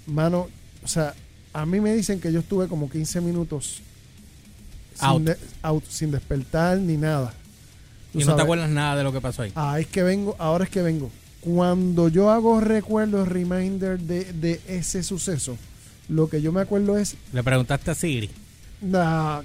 Mano, 0.07 0.47
o 0.83 0.87
sea, 0.87 1.13
a 1.53 1.65
mí 1.65 1.79
me 1.81 1.93
dicen 1.93 2.19
que 2.21 2.31
yo 2.31 2.39
estuve 2.41 2.67
como 2.67 2.89
15 2.89 3.19
minutos 3.21 3.81
Out. 4.99 5.17
Sin, 5.17 5.25
de- 5.25 5.37
out, 5.61 5.83
sin 5.89 6.11
despertar 6.11 6.77
ni 6.77 6.95
nada. 6.95 7.33
Tú 8.13 8.21
Y 8.21 8.23
no 8.23 8.35
te 8.35 8.41
acuerdas 8.43 8.69
nada 8.69 8.95
de 8.95 9.03
lo 9.03 9.11
que 9.11 9.19
pasó 9.19 9.41
ahí. 9.41 9.51
Ah, 9.55 9.77
es 9.79 9.87
que 9.87 10.03
vengo, 10.03 10.35
ahora 10.39 10.63
es 10.63 10.69
que 10.69 10.81
vengo. 10.81 11.11
Cuando 11.41 12.07
yo 12.07 12.31
hago 12.31 12.61
recuerdos, 12.61 13.27
reminder 13.27 13.99
de, 13.99 14.31
de 14.33 14.61
ese 14.67 15.03
suceso, 15.03 15.57
lo 16.07 16.29
que 16.29 16.41
yo 16.41 16.51
me 16.53 16.61
acuerdo 16.61 16.97
es, 16.97 17.15
Le 17.33 17.43
preguntaste 17.43 17.91
a 17.91 17.95
Siri. 17.95 18.29
nah, 18.81 19.41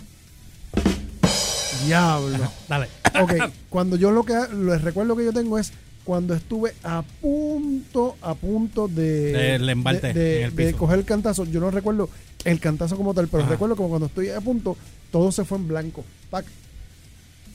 diablo. 1.86 2.50
Dale. 2.68 2.88
Ok, 3.20 3.32
cuando 3.68 3.96
yo 3.96 4.10
lo 4.10 4.24
que 4.24 4.34
lo 4.52 4.76
recuerdo 4.78 5.16
que 5.16 5.24
yo 5.24 5.32
tengo 5.32 5.58
es 5.58 5.72
cuando 6.04 6.34
estuve 6.34 6.74
a 6.82 7.02
punto, 7.20 8.16
a 8.22 8.34
punto 8.34 8.88
de, 8.88 9.32
Del 9.32 9.68
embate 9.68 10.12
de, 10.12 10.14
de- 10.14 10.38
en 10.40 10.44
el 10.46 10.56
de 10.56 10.66
piso. 10.66 10.78
coger 10.78 10.98
el 11.00 11.04
cantazo. 11.04 11.44
Yo 11.44 11.60
no 11.60 11.70
recuerdo 11.70 12.08
el 12.44 12.58
cantazo 12.60 12.96
como 12.96 13.12
tal, 13.14 13.28
pero 13.28 13.42
Ajá. 13.42 13.52
recuerdo 13.52 13.76
como 13.76 13.90
cuando 13.90 14.06
estoy 14.06 14.30
a 14.30 14.40
punto, 14.40 14.76
todo 15.12 15.30
se 15.32 15.44
fue 15.44 15.58
en 15.58 15.68
blanco. 15.68 16.04
Pac. 16.30 16.46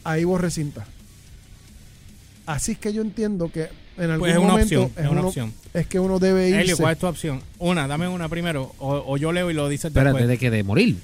Ahí 0.04 0.24
borré 0.24 0.51
cinta. 0.51 0.86
Así 2.45 2.74
es 2.74 2.78
que 2.78 2.94
yo 2.94 3.01
entiendo 3.01 3.51
que 3.51 3.69
en 3.98 4.04
algún 4.12 4.19
Pues 4.19 4.33
es 4.33 4.38
una 4.38 4.48
momento 4.51 4.83
opción, 4.83 5.04
es 5.06 5.12
una 5.12 5.19
uno- 5.19 5.28
opción. 5.30 5.54
es 5.74 5.88
que 5.88 6.00
uno 6.00 6.19
debe 6.19 6.50
irse. 6.50 6.62
Elio, 6.62 6.78
¿cuál 6.78 6.94
es 6.94 7.00
tu 7.00 7.07
opción? 7.07 7.42
Una, 7.57 7.88
dame 7.88 8.07
una 8.07 8.30
primero. 8.30 8.75
O, 8.78 9.04
o 9.07 9.18
yo 9.18 9.31
leo 9.31 9.50
y 9.50 9.54
lo 9.56 9.68
dices 9.68 9.86
Espérate, 9.86 10.10
después. 10.19 10.28
de 10.28 10.38
que 10.38 10.51
de 10.51 10.63
morir. 10.63 10.98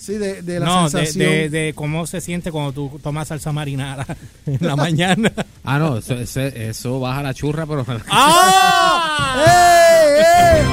Sí, 0.00 0.14
de, 0.16 0.42
de 0.42 0.60
la 0.60 0.66
no, 0.66 0.84
de, 0.84 0.90
sensación. 0.90 1.28
de, 1.30 1.50
de 1.50 1.72
cómo 1.74 2.06
se 2.06 2.20
siente 2.20 2.52
cuando 2.52 2.72
tú 2.72 3.00
tomas 3.02 3.26
salsa 3.28 3.50
marinara 3.52 4.06
en 4.46 4.58
la 4.60 4.76
mañana. 4.76 5.32
Ah, 5.64 5.78
no, 5.80 5.98
eso, 5.98 6.14
eso, 6.14 6.40
eso 6.40 7.00
baja 7.00 7.20
la 7.22 7.34
churra, 7.34 7.66
pero. 7.66 7.84
¡Ah! 8.08 9.44
¡Eh, 9.48 10.22
eh! 10.22 10.64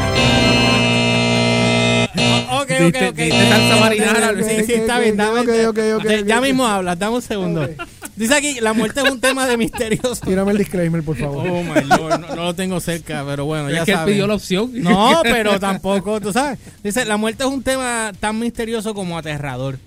Ok, 2.51 2.71
ok, 2.87 2.95
ok. 3.09 3.19
salsa 3.49 3.75
marinara. 3.79 4.43
Sí, 4.43 4.63
sí, 4.65 4.73
está 4.73 4.99
bien. 4.99 5.17
dame- 5.17 5.41
ok, 5.41 5.49
ok, 5.69 5.79
ok, 5.97 6.25
Ya- 6.25 6.39
mismo 6.41 6.65
hablas, 6.67 6.97
dame 6.97 7.15
un 7.15 7.21
segundo. 7.21 7.67
Dice 8.15 8.33
aquí, 8.33 8.59
la 8.61 8.73
muerte 8.73 9.01
es 9.01 9.11
un 9.11 9.19
tema 9.19 9.45
de 9.45 9.57
misterioso. 9.57 10.15
Tírame 10.25 10.51
el 10.53 10.57
disclaimer, 10.57 11.03
por 11.03 11.17
favor. 11.17 11.47
Oh 11.47 11.63
my 11.63 11.81
lord, 11.83 12.19
no, 12.21 12.35
no 12.35 12.43
lo 12.45 12.55
tengo 12.55 12.79
cerca, 12.79 13.25
pero 13.27 13.45
bueno, 13.45 13.69
ya 13.69 13.79
es 13.79 13.85
que 13.85 13.91
él 13.91 13.99
pidió 14.05 14.25
la 14.25 14.35
opción. 14.35 14.71
No, 14.73 15.19
pero 15.23 15.59
tampoco, 15.59 16.21
tú 16.21 16.31
sabes. 16.31 16.57
Dice, 16.81 17.03
la 17.03 17.17
muerte 17.17 17.43
es 17.43 17.49
un 17.49 17.61
tema 17.61 18.13
tan 18.19 18.39
misterioso 18.39 18.93
como 18.93 19.17
aterrador. 19.17 19.79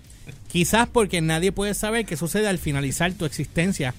Quizás 0.48 0.88
porque 0.88 1.20
nadie 1.20 1.52
puede 1.52 1.74
saber 1.74 2.04
qué 2.04 2.16
sucede 2.16 2.48
al 2.48 2.58
finalizar 2.58 3.12
tu 3.12 3.24
existencia 3.24 3.94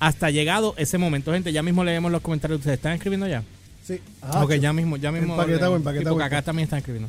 hasta 0.00 0.30
llegado 0.30 0.74
ese 0.76 0.98
momento. 0.98 1.32
Gente, 1.32 1.52
ya 1.52 1.62
mismo 1.62 1.84
leemos 1.84 2.10
los 2.10 2.20
comentarios. 2.20 2.58
¿Ustedes 2.58 2.78
están 2.78 2.92
escribiendo 2.94 3.26
ya? 3.26 3.42
Sí. 3.86 4.00
Ah, 4.22 4.44
ok, 4.44 4.54
ya 4.54 4.72
mismo, 4.72 4.96
ya 4.96 5.10
mismo. 5.12 5.34
Empaquetado, 5.34 5.76
empaquetado. 5.76 6.10
Sí, 6.10 6.14
porque 6.14 6.24
acá 6.24 6.42
también 6.42 6.64
están 6.64 6.78
escribiendo. 6.78 7.08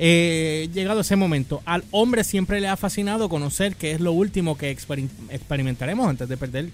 Eh, 0.00 0.68
llegado 0.72 1.00
ese 1.00 1.16
momento, 1.16 1.60
al 1.64 1.84
hombre 1.90 2.22
siempre 2.22 2.60
le 2.60 2.68
ha 2.68 2.76
fascinado 2.76 3.28
conocer 3.28 3.74
qué 3.74 3.90
es 3.92 4.00
lo 4.00 4.12
último 4.12 4.56
que 4.56 4.70
experim- 4.76 5.08
experimentaremos 5.30 6.08
antes 6.08 6.28
de 6.28 6.36
perder 6.36 6.70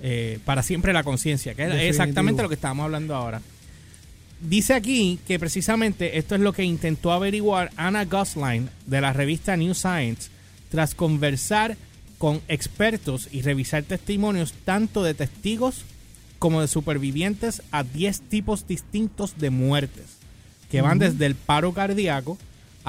eh, 0.00 0.38
para 0.44 0.62
siempre 0.62 0.92
la 0.92 1.02
conciencia, 1.02 1.54
que 1.54 1.64
es 1.64 1.72
exactamente 1.90 2.40
lo 2.42 2.48
que 2.48 2.54
estábamos 2.54 2.84
hablando 2.84 3.16
ahora. 3.16 3.42
Dice 4.40 4.74
aquí 4.74 5.18
que 5.26 5.40
precisamente 5.40 6.18
esto 6.18 6.36
es 6.36 6.40
lo 6.40 6.52
que 6.52 6.62
intentó 6.62 7.10
averiguar 7.10 7.72
Anna 7.76 8.04
Gosling 8.04 8.68
de 8.86 9.00
la 9.00 9.12
revista 9.12 9.56
New 9.56 9.74
Science 9.74 10.30
tras 10.70 10.94
conversar 10.94 11.76
con 12.18 12.40
expertos 12.46 13.28
y 13.32 13.42
revisar 13.42 13.82
testimonios 13.82 14.52
tanto 14.64 15.02
de 15.02 15.14
testigos 15.14 15.82
como 16.38 16.60
de 16.60 16.68
supervivientes 16.68 17.62
a 17.72 17.82
10 17.82 18.20
tipos 18.28 18.68
distintos 18.68 19.38
de 19.38 19.50
muertes, 19.50 20.04
que 20.70 20.80
van 20.82 21.00
desde 21.00 21.26
el 21.26 21.34
paro 21.34 21.72
cardíaco 21.72 22.38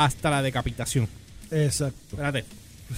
hasta 0.05 0.29
la 0.29 0.41
decapitación. 0.41 1.07
Exacto. 1.51 1.97
Espérate, 2.11 2.45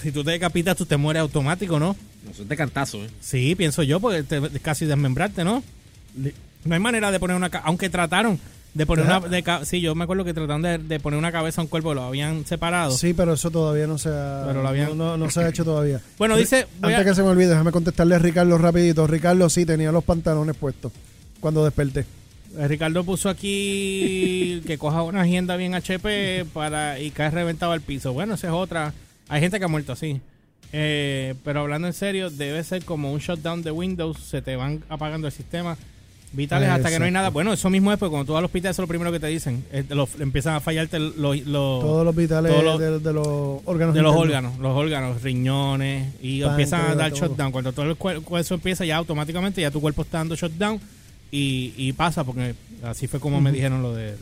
si 0.02 0.12
tú 0.12 0.22
te 0.24 0.30
decapitas, 0.32 0.76
tú 0.76 0.86
te 0.86 0.96
mueres 0.96 1.20
automático, 1.22 1.78
¿no? 1.78 1.96
No, 2.24 2.30
eso 2.30 2.42
es 2.42 2.48
de 2.48 2.56
cantazo, 2.56 3.04
¿eh? 3.04 3.10
Sí, 3.20 3.54
pienso 3.54 3.82
yo, 3.82 3.98
porque 4.00 4.22
te, 4.22 4.40
casi 4.60 4.86
desmembrarte, 4.86 5.44
¿no? 5.44 5.62
No 6.64 6.74
hay 6.74 6.80
manera 6.80 7.10
de 7.10 7.18
poner 7.18 7.36
una... 7.36 7.48
Aunque 7.64 7.90
trataron 7.90 8.38
de 8.74 8.86
poner 8.86 9.06
Ajá. 9.06 9.18
una... 9.18 9.28
De, 9.28 9.42
sí, 9.66 9.80
yo 9.80 9.94
me 9.94 10.04
acuerdo 10.04 10.24
que 10.24 10.32
trataron 10.32 10.62
de, 10.62 10.78
de 10.78 11.00
poner 11.00 11.18
una 11.18 11.32
cabeza 11.32 11.60
a 11.60 11.64
un 11.64 11.68
cuerpo, 11.68 11.92
lo 11.94 12.04
habían 12.04 12.46
separado. 12.46 12.92
Sí, 12.96 13.12
pero 13.14 13.32
eso 13.34 13.50
todavía 13.50 13.86
no 13.88 13.98
se 13.98 14.08
ha, 14.10 14.44
Pero 14.46 14.62
lo 14.62 14.68
habían- 14.68 14.88
no, 14.90 14.94
no- 14.94 15.16
no 15.16 15.30
se 15.30 15.40
ha 15.40 15.48
hecho 15.48 15.64
todavía. 15.64 16.00
Bueno, 16.18 16.36
dice... 16.36 16.66
Antes 16.80 17.00
a- 17.00 17.04
que 17.04 17.14
se 17.14 17.22
me 17.22 17.28
olvide, 17.30 17.48
déjame 17.48 17.72
contestarle 17.72 18.14
a 18.14 18.18
Ricardo 18.20 18.56
rapidito. 18.58 19.06
Ricardo 19.06 19.50
sí 19.50 19.66
tenía 19.66 19.90
los 19.90 20.04
pantalones 20.04 20.56
puestos 20.56 20.92
cuando 21.40 21.64
desperté. 21.64 22.06
Ricardo 22.68 23.04
puso 23.04 23.28
aquí 23.28 24.60
que 24.66 24.78
coja 24.78 25.02
una 25.02 25.22
agenda 25.22 25.56
bien 25.56 25.74
HP 25.74 26.44
para 26.52 26.98
y 27.00 27.10
cae 27.10 27.30
reventado 27.30 27.72
al 27.72 27.80
piso. 27.80 28.12
Bueno, 28.12 28.34
esa 28.34 28.48
es 28.48 28.52
otra. 28.52 28.92
Hay 29.28 29.40
gente 29.40 29.58
que 29.58 29.64
ha 29.64 29.68
muerto 29.68 29.92
así. 29.92 30.20
Eh, 30.72 31.34
pero 31.44 31.60
hablando 31.60 31.86
en 31.86 31.92
serio, 31.94 32.30
debe 32.30 32.62
ser 32.64 32.84
como 32.84 33.12
un 33.12 33.18
shutdown 33.20 33.62
de 33.62 33.70
Windows. 33.70 34.18
Se 34.18 34.42
te 34.42 34.56
van 34.56 34.82
apagando 34.88 35.26
el 35.26 35.32
sistema. 35.32 35.76
Vitales 36.34 36.70
hasta 36.70 36.88
que 36.88 36.98
no 36.98 37.04
hay 37.04 37.10
nada. 37.10 37.28
Bueno, 37.28 37.52
eso 37.52 37.68
mismo 37.68 37.92
es 37.92 37.98
porque 37.98 38.10
cuando 38.10 38.24
tú 38.26 38.32
vas 38.32 38.38
al 38.38 38.46
hospital, 38.46 38.70
eso 38.70 38.80
es 38.80 38.84
lo 38.84 38.88
primero 38.88 39.12
que 39.12 39.20
te 39.20 39.26
dicen. 39.26 39.66
Eh, 39.70 39.84
lo- 39.90 40.08
empiezan 40.18 40.54
a 40.54 40.60
fallarte 40.60 40.98
los, 40.98 41.14
los- 41.18 41.44
Todos 41.46 42.06
los 42.06 42.16
vitales 42.16 42.50
todos 42.50 42.64
los- 42.64 42.78
de, 42.80 42.98
de 43.00 43.12
los 43.12 43.26
órganos. 43.66 43.94
de 43.94 44.00
los 44.00 44.16
órganos, 44.16 44.58
los 44.58 44.74
órganos, 44.74 45.20
riñones, 45.22 46.14
y 46.22 46.40
empiezan 46.42 46.90
a 46.90 46.94
dar 46.94 47.12
todo. 47.12 47.28
shutdown. 47.28 47.52
Cuando 47.52 47.72
todo 47.74 47.84
el 47.90 47.98
cuer- 47.98 48.22
eso 48.40 48.54
empieza, 48.54 48.86
ya 48.86 48.96
automáticamente 48.96 49.60
ya 49.60 49.70
tu 49.70 49.82
cuerpo 49.82 50.00
está 50.02 50.18
dando 50.18 50.34
shutdown 50.34 50.80
y, 51.32 51.72
y 51.76 51.92
pasa, 51.94 52.22
porque 52.22 52.54
así 52.84 53.08
fue 53.08 53.18
como 53.18 53.40
me 53.40 53.50
dijeron 53.50 53.82
lo 53.82 53.94
de. 53.94 54.14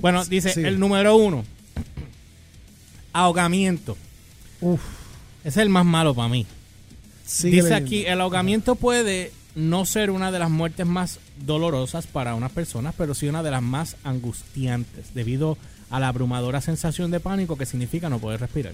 Bueno, 0.00 0.24
dice 0.24 0.52
sí. 0.52 0.62
el 0.62 0.80
número 0.80 1.14
uno: 1.14 1.44
ahogamiento. 3.12 3.96
Uf, 4.60 4.80
Ese 5.40 5.48
es 5.48 5.56
el 5.58 5.68
más 5.68 5.84
malo 5.84 6.14
para 6.14 6.28
mí. 6.28 6.46
sigue 7.24 7.56
dice 7.56 7.68
leyendo. 7.68 7.86
aquí: 7.86 8.06
el 8.06 8.20
ahogamiento 8.20 8.74
puede 8.74 9.30
no 9.54 9.84
ser 9.84 10.10
una 10.10 10.32
de 10.32 10.38
las 10.40 10.50
muertes 10.50 10.86
más 10.86 11.20
dolorosas 11.44 12.06
para 12.06 12.34
unas 12.34 12.50
personas, 12.50 12.94
pero 12.96 13.14
sí 13.14 13.28
una 13.28 13.42
de 13.42 13.50
las 13.50 13.62
más 13.62 13.96
angustiantes, 14.02 15.14
debido 15.14 15.58
a 15.90 16.00
la 16.00 16.08
abrumadora 16.08 16.60
sensación 16.60 17.10
de 17.10 17.20
pánico 17.20 17.56
que 17.56 17.66
significa 17.66 18.08
no 18.08 18.18
poder 18.18 18.40
respirar. 18.40 18.72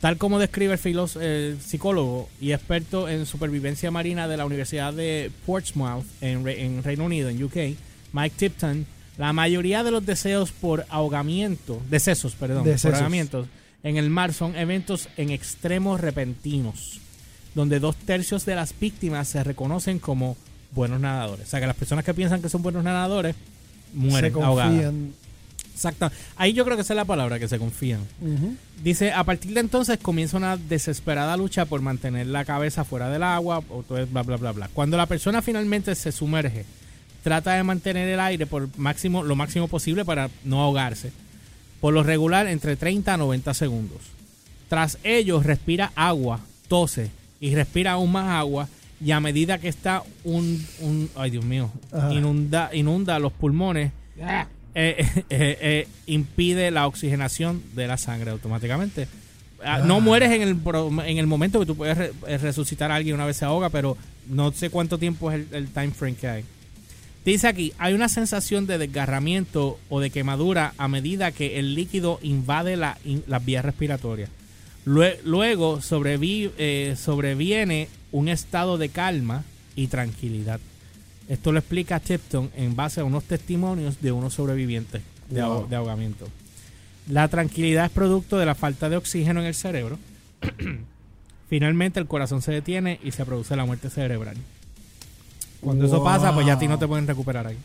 Tal 0.00 0.18
como 0.18 0.38
describe 0.38 0.74
el, 0.74 0.78
filos- 0.78 1.16
el 1.16 1.58
psicólogo 1.60 2.28
y 2.40 2.52
experto 2.52 3.08
en 3.08 3.24
supervivencia 3.26 3.90
marina 3.90 4.28
de 4.28 4.36
la 4.36 4.44
Universidad 4.44 4.92
de 4.92 5.30
Portsmouth 5.46 6.04
en, 6.20 6.44
Re- 6.44 6.64
en 6.64 6.82
Reino 6.82 7.04
Unido, 7.04 7.28
en 7.30 7.42
UK, 7.42 7.56
Mike 8.12 8.34
Tipton, 8.36 8.86
la 9.16 9.32
mayoría 9.32 9.82
de 9.82 9.90
los 9.90 10.04
deseos 10.04 10.52
por 10.52 10.84
ahogamiento, 10.90 11.80
decesos, 11.88 12.34
perdón, 12.34 12.58
por 12.64 12.66
Decesos. 12.72 12.94
ahogamientos 12.94 13.46
en 13.82 13.96
el 13.96 14.10
mar 14.10 14.32
son 14.34 14.54
eventos 14.56 15.08
en 15.16 15.30
extremos 15.30 16.00
repentinos, 16.00 17.00
donde 17.54 17.80
dos 17.80 17.96
tercios 17.96 18.44
de 18.44 18.54
las 18.54 18.78
víctimas 18.78 19.28
se 19.28 19.42
reconocen 19.44 19.98
como 19.98 20.36
buenos 20.72 21.00
nadadores. 21.00 21.46
O 21.46 21.50
sea, 21.50 21.60
que 21.60 21.66
las 21.66 21.76
personas 21.76 22.04
que 22.04 22.12
piensan 22.12 22.42
que 22.42 22.50
son 22.50 22.62
buenos 22.62 22.84
nadadores 22.84 23.34
mueren 23.94 24.32
se 24.32 24.38
ahogadas. 24.42 24.92
Exacto. 25.76 26.10
Ahí 26.36 26.54
yo 26.54 26.64
creo 26.64 26.76
que 26.76 26.82
esa 26.82 26.94
es 26.94 26.96
la 26.96 27.04
palabra, 27.04 27.38
que 27.38 27.48
se 27.48 27.58
confían. 27.58 28.00
Dice, 28.82 29.12
a 29.12 29.24
partir 29.24 29.52
de 29.52 29.60
entonces 29.60 29.98
comienza 29.98 30.38
una 30.38 30.56
desesperada 30.56 31.36
lucha 31.36 31.66
por 31.66 31.82
mantener 31.82 32.26
la 32.28 32.46
cabeza 32.46 32.84
fuera 32.84 33.10
del 33.10 33.22
agua, 33.22 33.62
o 33.68 33.82
todo 33.82 34.04
bla, 34.06 34.22
bla, 34.22 34.36
bla, 34.36 34.52
bla. 34.52 34.70
Cuando 34.72 34.96
la 34.96 35.06
persona 35.06 35.42
finalmente 35.42 35.94
se 35.94 36.12
sumerge, 36.12 36.64
trata 37.22 37.52
de 37.54 37.62
mantener 37.62 38.08
el 38.08 38.20
aire 38.20 38.46
por 38.46 38.68
máximo, 38.78 39.22
lo 39.22 39.36
máximo 39.36 39.68
posible 39.68 40.04
para 40.04 40.30
no 40.44 40.62
ahogarse. 40.62 41.12
Por 41.80 41.92
lo 41.92 42.02
regular, 42.02 42.46
entre 42.46 42.76
30 42.76 43.14
a 43.14 43.16
90 43.18 43.52
segundos. 43.52 44.00
Tras 44.68 44.98
ello, 45.04 45.42
respira 45.42 45.92
agua, 45.94 46.40
tose 46.68 47.10
y 47.38 47.54
respira 47.54 47.92
aún 47.92 48.12
más 48.12 48.28
agua. 48.30 48.68
Y 48.98 49.10
a 49.10 49.20
medida 49.20 49.58
que 49.58 49.68
está 49.68 50.02
un, 50.24 50.66
un 50.80 51.10
ay 51.16 51.30
Dios 51.30 51.44
mío, 51.44 51.70
inunda, 52.10 52.70
inunda 52.72 53.18
los 53.18 53.30
pulmones, 53.30 53.92
eh, 54.16 54.44
eh, 54.76 54.96
eh, 55.30 55.58
eh, 55.60 55.88
impide 56.06 56.70
la 56.70 56.86
oxigenación 56.86 57.62
de 57.74 57.86
la 57.88 57.96
sangre 57.96 58.30
automáticamente. 58.30 59.08
Ah, 59.64 59.78
No 59.78 60.00
mueres 60.00 60.30
en 60.32 60.42
el, 60.42 60.56
en 61.06 61.18
el 61.18 61.26
momento 61.26 61.58
que 61.58 61.66
tú 61.66 61.74
puedes 61.76 61.96
re- 61.96 62.12
resucitar 62.38 62.92
a 62.92 62.96
alguien 62.96 63.14
una 63.14 63.24
vez 63.26 63.38
se 63.38 63.44
ahoga, 63.46 63.70
pero 63.70 63.96
no 64.28 64.52
sé 64.52 64.68
cuánto 64.70 64.98
tiempo 64.98 65.30
es 65.32 65.40
el, 65.40 65.54
el 65.54 65.68
time 65.68 65.90
frame 65.92 66.14
que 66.14 66.28
hay. 66.28 66.44
Dice 67.24 67.48
aquí, 67.48 67.72
hay 67.78 67.94
una 67.94 68.08
sensación 68.08 68.66
de 68.66 68.78
desgarramiento 68.78 69.80
o 69.88 69.98
de 70.00 70.10
quemadura 70.10 70.74
a 70.78 70.86
medida 70.88 71.32
que 71.32 71.58
el 71.58 71.74
líquido 71.74 72.20
invade 72.22 72.76
la, 72.76 72.98
in- 73.04 73.24
las 73.26 73.44
vías 73.44 73.64
respiratorias. 73.64 74.28
Lue- 74.84 75.18
Luego 75.24 75.78
sobrevi- 75.80 76.52
eh, 76.58 76.94
sobreviene 76.96 77.88
un 78.12 78.28
estado 78.28 78.78
de 78.78 78.90
calma 78.90 79.42
y 79.74 79.88
tranquilidad. 79.88 80.60
Esto 81.28 81.50
lo 81.52 81.58
explica 81.58 81.98
Tipton 82.00 82.50
en 82.56 82.76
base 82.76 83.00
a 83.00 83.04
unos 83.04 83.24
testimonios 83.24 84.00
de 84.00 84.12
unos 84.12 84.34
sobrevivientes 84.34 85.02
de, 85.28 85.40
aho- 85.42 85.60
Wow. 85.60 85.68
de 85.68 85.76
ahogamiento. 85.76 86.28
La 87.08 87.28
tranquilidad 87.28 87.86
es 87.86 87.90
producto 87.90 88.36
de 88.38 88.46
la 88.46 88.54
falta 88.54 88.88
de 88.88 88.96
oxígeno 88.96 89.40
en 89.40 89.46
el 89.46 89.54
cerebro. 89.54 89.98
Finalmente 91.48 92.00
el 92.00 92.06
corazón 92.06 92.42
se 92.42 92.52
detiene 92.52 92.98
y 93.04 93.12
se 93.12 93.24
produce 93.24 93.54
la 93.56 93.64
muerte 93.64 93.90
cerebral. 93.90 94.36
Cuando 95.60 95.86
eso 95.86 96.02
pasa, 96.02 96.34
pues 96.34 96.46
ya 96.46 96.54
a 96.54 96.58
ti 96.58 96.66
no 96.68 96.78
te 96.78 96.86
pueden 96.86 97.06
recuperar 97.06 97.46
ahí. 97.46 97.56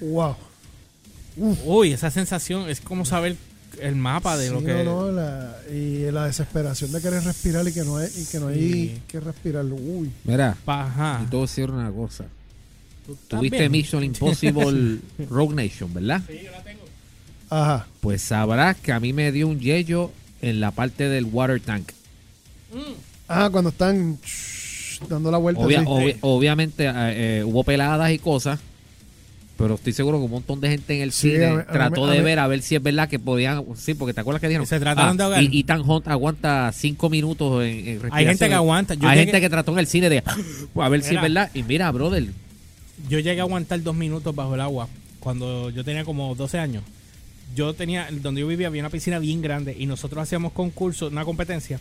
Wow. 0.00 0.34
Uy, 1.64 1.92
esa 1.92 2.10
sensación 2.10 2.68
es 2.68 2.80
como 2.80 3.04
saber 3.04 3.36
el 3.80 3.94
mapa 3.94 4.36
de 4.36 4.50
lo 4.50 4.62
que... 4.64 4.82
no, 4.82 5.06
no, 5.06 5.12
la- 5.12 5.56
y 5.72 6.10
la 6.10 6.26
desesperación 6.26 6.90
de 6.92 7.00
querer 7.00 7.22
respirar 7.22 7.66
y 7.68 7.72
que 7.72 7.84
no 7.84 7.96
hay, 7.98 8.08
y 8.16 8.24
que 8.24 8.40
no 8.40 8.48
hay 8.48 8.58
Sí. 8.58 9.02
que 9.06 9.20
respirar. 9.20 9.64
Uy. 9.64 10.10
Mira, 10.24 10.56
Ajá. 10.66 11.20
y 11.22 11.26
te 11.30 11.36
voy 11.36 11.44
a 11.44 11.46
decir 11.46 11.70
una 11.70 11.90
cosa. 11.92 12.24
¿Estás 13.08 13.38
Tuviste? 13.40 13.68
Mission 13.68 14.04
Impossible 14.04 14.98
Rogue 15.30 15.54
Nation, 15.54 15.92
¿verdad? 15.94 16.22
Sí, 16.28 16.40
yo 16.44 16.50
la 16.52 16.62
tengo. 16.62 16.80
Ajá. 17.50 17.86
Pues 18.00 18.22
sabrás 18.22 18.76
que 18.76 18.92
a 18.92 19.00
mí 19.00 19.12
me 19.12 19.32
dio 19.32 19.48
un 19.48 19.58
yello 19.60 20.10
en 20.42 20.60
la 20.60 20.70
parte 20.70 21.08
del 21.08 21.24
water 21.24 21.60
tank. 21.60 21.90
Ah, 23.28 23.48
cuando 23.50 23.70
están 23.70 24.18
shh, 24.24 25.00
dando 25.08 25.30
la 25.30 25.38
vuelta. 25.38 25.62
Obvia- 25.62 25.80
así. 25.80 25.86
obvi- 25.88 26.16
obviamente 26.20 26.84
eh, 26.86 26.92
eh, 27.40 27.44
hubo 27.44 27.64
peladas 27.64 28.10
y 28.12 28.18
cosas, 28.18 28.60
pero 29.56 29.74
estoy 29.76 29.92
seguro 29.92 30.18
que 30.18 30.24
un 30.24 30.30
montón 30.30 30.60
de 30.60 30.68
gente 30.68 30.96
en 30.96 31.02
el 31.02 31.12
Sí, 31.12 31.30
cine 31.32 31.46
a 31.46 31.66
trató 31.66 32.06
de 32.06 32.20
ver 32.22 32.38
a 32.38 32.46
ver 32.46 32.60
si 32.62 32.74
es 32.76 32.82
verdad 32.82 33.08
que 33.08 33.18
podían. 33.18 33.64
Sí, 33.76 33.94
porque 33.94 34.12
te 34.14 34.20
acuerdas 34.20 34.40
que 34.40 34.48
dijeron. 34.48 34.66
Se 34.66 34.78
trataron 34.78 35.16
de 35.16 35.24
ahogar. 35.24 35.42
Y 35.42 35.60
Ethan 35.60 35.80
Hunt 35.88 36.06
aguanta 36.08 36.70
cinco 36.74 37.08
minutos 37.10 37.64
en, 37.64 37.70
en 37.70 37.84
respiración. 38.02 38.12
Hay 38.12 38.26
gente 38.26 38.48
que 38.48 38.54
aguanta. 38.54 38.94
Yo 38.94 39.08
Hay 39.08 39.18
gente 39.20 39.40
que 39.40 39.48
trató 39.50 39.72
en 39.72 39.78
el 39.78 39.86
cine 39.86 40.08
de 40.10 40.22
a 40.76 40.88
ver 40.90 41.00
si 41.00 41.06
es 41.06 41.10
Mira. 41.12 41.22
verdad. 41.22 41.50
Y 41.54 41.62
mira, 41.62 41.90
brother, 41.90 42.26
Yo 43.08 43.18
llegué 43.18 43.40
a 43.40 43.44
aguantar 43.44 43.82
dos 43.82 43.94
minutos 43.94 44.34
bajo 44.34 44.54
el 44.54 44.60
agua 44.60 44.88
cuando 45.20 45.70
yo 45.70 45.84
tenía 45.84 46.04
como 46.04 46.34
12 46.34 46.58
años. 46.58 46.84
Yo 47.54 47.74
tenía, 47.74 48.08
donde 48.10 48.40
yo 48.42 48.46
vivía, 48.46 48.66
había 48.66 48.82
una 48.82 48.90
piscina 48.90 49.18
bien 49.18 49.40
grande 49.40 49.74
y 49.78 49.86
nosotros 49.86 50.22
hacíamos 50.22 50.52
concursos, 50.52 51.10
una 51.12 51.24
competencia 51.24 51.80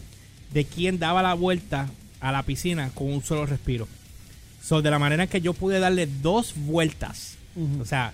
de 0.54 0.66
quién 0.66 1.00
daba 1.00 1.22
la 1.22 1.34
vuelta 1.34 1.90
a 2.20 2.32
la 2.32 2.44
piscina 2.44 2.90
con 2.94 3.12
un 3.12 3.24
solo 3.24 3.46
respiro. 3.46 3.88
So, 4.64 4.82
de 4.82 4.90
la 4.92 5.00
manera 5.00 5.24
en 5.24 5.30
que 5.30 5.42
yo 5.42 5.54
pude 5.54 5.80
darle 5.80 6.08
dos 6.08 6.54
vueltas. 6.56 7.36
O 7.82 7.86
sea, 7.86 8.12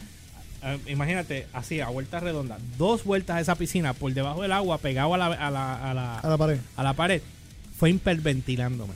eh, 0.64 0.80
imagínate, 0.88 1.48
así, 1.54 1.82
a 1.82 1.90
vuelta 1.90 2.20
redonda, 2.20 2.58
dos 2.78 3.04
vueltas 3.04 3.38
a 3.38 3.42
esa 3.42 3.56
piscina 3.56 3.94
por 3.94 4.14
debajo 4.14 4.42
del 4.42 4.52
agua, 4.52 4.78
pegado 4.78 5.14
a 5.14 5.18
la, 5.18 5.26
a 5.28 5.52
la, 5.52 5.92
a 5.92 5.94
la, 5.94 6.20
A 6.20 6.30
la 6.30 6.38
pared. 6.38 6.60
a 6.76 6.84
la 6.84 6.94
pared, 6.94 7.22
fue 7.78 7.90
hiperventilándome. 7.92 8.94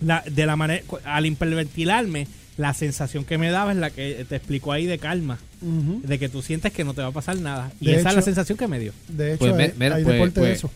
La, 0.00 0.22
de 0.22 0.46
la 0.46 0.56
manera, 0.56 0.82
al 1.04 1.26
hiperventilarme, 1.26 2.26
la 2.58 2.74
sensación 2.74 3.24
que 3.24 3.38
me 3.38 3.50
daba 3.50 3.72
es 3.72 3.78
la 3.78 3.88
que 3.90 4.26
te 4.28 4.36
explicó 4.36 4.72
ahí 4.72 4.84
de 4.84 4.98
calma, 4.98 5.38
de 5.62 6.18
que 6.18 6.28
tú 6.28 6.42
sientes 6.42 6.72
que 6.72 6.84
no 6.84 6.92
te 6.92 7.00
va 7.00 7.08
a 7.08 7.12
pasar 7.12 7.38
nada. 7.38 7.72
Y 7.80 7.86
De 7.86 7.96
esa 7.96 8.10
es 8.10 8.16
la 8.16 8.22
sensación 8.22 8.58
que 8.58 8.68
me 8.68 8.78
dio. 8.78 8.92
De 9.08 9.30
hecho, 9.34 9.38
Pues, 9.38 9.52
hay, 9.52 9.58
me- 9.58 9.74
mira, 9.78 9.96
hay 9.96 10.04
pues- 10.04 10.14
deporte 10.14 10.40
de 10.40 10.46
pues, 10.48 10.58
eso. 10.58 10.70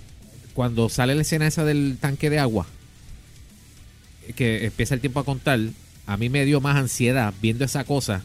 cuando 0.55 0.89
sale 0.89 1.15
la 1.15 1.23
escena 1.23 1.47
esa 1.47 1.65
del 1.65 1.99
tanque 2.01 2.31
de 2.31 2.39
agua, 2.39 2.67
que 4.37 4.65
empieza 4.67 4.95
el 4.95 5.01
tiempo 5.01 5.21
a 5.21 5.25
contar, 5.25 5.59
a 6.07 6.17
mí 6.17 6.29
me 6.29 6.45
dio 6.45 6.61
más 6.61 6.77
ansiedad 6.77 7.35
viendo 7.43 7.65
esa 7.65 7.85
cosa 7.85 8.23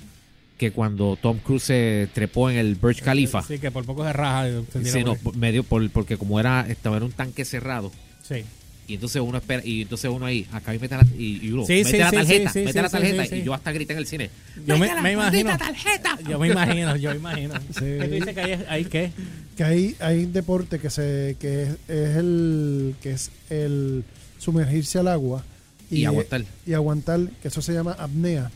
que 0.58 0.72
cuando 0.72 1.18
Tom 1.22 1.38
Cruise 1.40 1.64
se 1.64 2.08
trepó 2.14 2.50
en 2.50 2.58
el 2.58 2.76
Burj 2.76 3.02
Khalifa. 3.02 3.44
Sí, 3.44 3.60
que 3.60 3.70
por 3.72 3.86
poco 3.86 4.04
se 4.06 4.14
raja. 4.14 4.48
Sí, 4.84 5.04
no, 5.04 5.16
me 5.36 5.52
dio 5.52 5.64
por- 5.64 5.88
porque 5.92 6.18
como 6.18 6.40
era 6.40 6.66
estaba 6.68 6.98
en 6.98 7.04
un 7.04 7.12
tanque 7.12 7.46
cerrado 7.46 7.92
Sí. 8.28 8.44
Y 8.88 8.94
entonces 8.96 9.22
uno 9.22 9.38
espera 9.38 9.62
y 9.65 9.82
entonces 9.82 10.10
uno 10.10 10.25
ahí 10.25 10.48
acá 10.51 10.74
y 10.74 10.79
mete 10.79 10.96
la, 10.96 11.06
y, 11.17 11.46
y 11.46 11.51
uno 11.51 11.65
Sí, 11.65 11.74
mete 11.74 11.89
sí, 11.91 11.98
la 11.98 12.12
tarjeta 12.12 12.50
sí, 12.53 12.60
sí, 12.60 12.65
mete 12.65 12.82
la 12.82 12.89
tarjeta 12.89 13.24
sí, 13.24 13.29
sí. 13.29 13.36
y 13.36 13.44
yo 13.44 13.53
hasta 13.53 13.72
grité 13.74 13.94
en 13.94 14.00
el 14.00 14.08
cine 14.08 14.29
Yo 14.65 14.75
me, 14.75 14.82
"Mete 14.82 14.96
la 14.96 15.01
me 15.01 15.12
imagino. 15.13 15.58
tarjeta 15.58 16.17
Yo 16.27 16.39
me 16.39 16.48
imagino, 16.50 16.96
yo 16.96 17.10
me 17.12 17.15
imagino. 17.17 17.53
Sí. 17.72 17.79
¿Qué 17.82 18.06
tú 18.08 18.15
dices 18.15 18.34
que 18.34 18.41
hay, 18.41 18.65
hay 18.70 18.86
qué? 18.86 19.12
Que 19.58 19.63
hay, 19.63 19.96
hay 20.00 20.24
un 20.25 20.34
deporte 20.34 20.79
que 20.79 20.89
se 20.89 21.36
que 21.39 21.63
es, 21.63 21.70
es 21.89 22.15
el 22.17 22.96
que 23.01 23.12
es 23.12 23.32
el 23.50 24.03
sumergirse 24.39 25.00
al 25.00 25.08
agua 25.10 25.44
y 25.89 26.06
aguantar 26.06 26.44
y 26.65 26.74
aguantar, 26.74 27.20
que 27.41 27.48
eso 27.48 27.62
se 27.62 27.74
llama 27.74 27.94
apnea. 27.94 28.51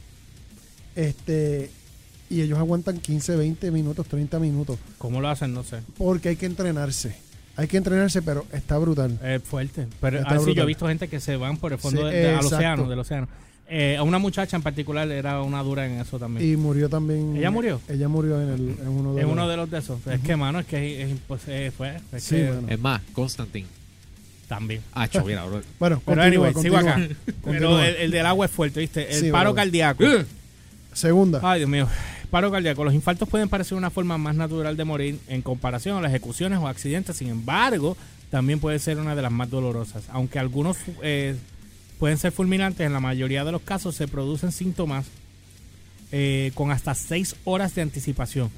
Este 0.96 1.70
y 2.30 2.42
ellos 2.42 2.60
aguantan 2.60 3.00
15, 3.00 3.36
20 3.36 3.72
minutos, 3.72 4.08
30 4.08 4.40
minutos, 4.40 4.80
¿Cómo 4.98 5.20
lo 5.20 5.28
hacen? 5.30 5.54
No 5.54 5.64
sé. 5.66 5.80
porque 5.98 6.30
hay 6.30 6.36
que 6.38 6.46
entrenarse. 6.46 7.16
Hay 7.58 7.68
que 7.68 7.78
entrenarse, 7.78 8.22
pero 8.22 8.46
está 8.54 8.78
brutal. 8.78 9.20
Es 9.24 9.44
fuerte. 9.44 9.88
Pero 10.00 10.18
Está 10.20 10.30
así 10.36 10.38
yo 10.40 10.44
brutal. 10.46 10.64
he 10.64 10.68
visto 10.68 10.88
gente 10.88 11.08
que 11.08 11.20
se 11.20 11.36
van 11.36 11.58
por 11.58 11.74
el 11.74 11.80
fondo 11.80 12.02
Sí, 12.10 12.14
de- 12.16 12.22
de- 12.22 12.36
al 12.36 12.46
océano, 12.46 12.90
del 12.90 13.00
océano. 13.00 13.28
Eh, 13.74 13.96
a 13.98 14.04
una 14.04 14.18
muchacha 14.18 14.58
en 14.58 14.64
particular 14.64 15.10
era 15.10 15.42
una 15.42 15.64
dura 15.64 15.86
en 15.86 16.00
eso 16.02 16.20
también. 16.20 16.50
Y 16.50 16.58
murió 16.58 16.90
también. 16.90 17.38
¿Ella 17.38 17.52
murió? 17.52 17.80
Ella 17.88 18.08
murió 18.10 18.42
en, 18.42 18.50
el, 18.50 18.60
en 18.82 18.88
uno 18.90 19.14
de 19.14 19.22
es 19.22 19.26
los- 19.26 19.34
uno 19.34 19.48
de 19.48 19.58
los 19.58 19.70
de 19.72 19.78
esos. 19.80 20.06
Es 20.08 20.20
que, 20.22 20.36
mano, 20.36 20.60
es 20.60 20.66
que 20.66 21.04
es, 21.04 21.10
imposible. 21.10 21.72
Fue, 21.72 21.98
es 22.12 22.24
Sí, 22.24 22.36
que 22.36 22.52
bueno. 22.52 22.68
es 22.70 22.80
más 22.80 23.02
Constantine 23.14 23.68
también. 24.50 24.82
ah 24.94 25.08
cho, 25.08 25.24
mira 25.24 25.46
bro. 25.46 25.62
Bueno, 25.80 26.02
Pero 26.06 26.22
continúa, 26.22 26.26
anyway, 26.50 26.54
sigo 26.62 26.76
continúa. 26.76 27.06
acá. 27.06 27.16
Pero 27.46 27.80
el, 27.82 27.96
el 27.96 28.12
del 28.12 28.26
agua 28.26 28.46
es 28.48 28.52
fuerte, 28.52 28.82
¿viste? 28.82 29.10
El 29.10 29.22
Sí, 29.22 29.32
paro 29.32 29.54
brother. 29.54 29.66
cardíaco. 29.72 30.04
Segunda. 30.94 31.40
Ay, 31.42 31.60
Dios 31.60 31.70
mío. 31.70 31.88
Paro 32.32 32.50
cardíaco. 32.50 32.84
Los 32.84 32.94
infartos 32.94 33.28
pueden 33.30 33.50
parecer 33.50 33.78
una 33.78 33.90
forma 33.90 34.18
más 34.18 34.36
natural 34.36 34.76
de 34.78 34.86
morir 34.86 35.20
en 35.28 35.42
comparación 35.42 35.98
a 35.98 36.02
las 36.02 36.12
ejecuciones 36.12 36.58
o 36.60 36.68
accidentes. 36.68 37.18
Sin 37.18 37.28
embargo, 37.28 37.96
también 38.30 38.60
puede 38.60 38.80
ser 38.80 38.98
una 38.98 39.16
de 39.16 39.22
las 39.22 39.32
más 39.32 39.50
dolorosas. 39.50 40.04
Aunque 40.10 40.40
algunos 40.40 40.78
eh, 41.04 41.36
pueden 42.00 42.18
ser 42.18 42.32
fulminantes, 42.32 42.88
en 42.88 42.94
la 42.94 43.02
mayoría 43.02 43.44
de 43.44 43.52
los 43.52 43.62
casos 43.62 43.96
se 43.96 44.08
producen 44.08 44.52
síntomas 44.54 45.06
eh, 46.14 46.52
con 46.56 46.72
hasta 46.72 46.96
seis 46.96 47.36
horas 47.44 47.76
de 47.76 47.82
anticipación. 47.82 48.50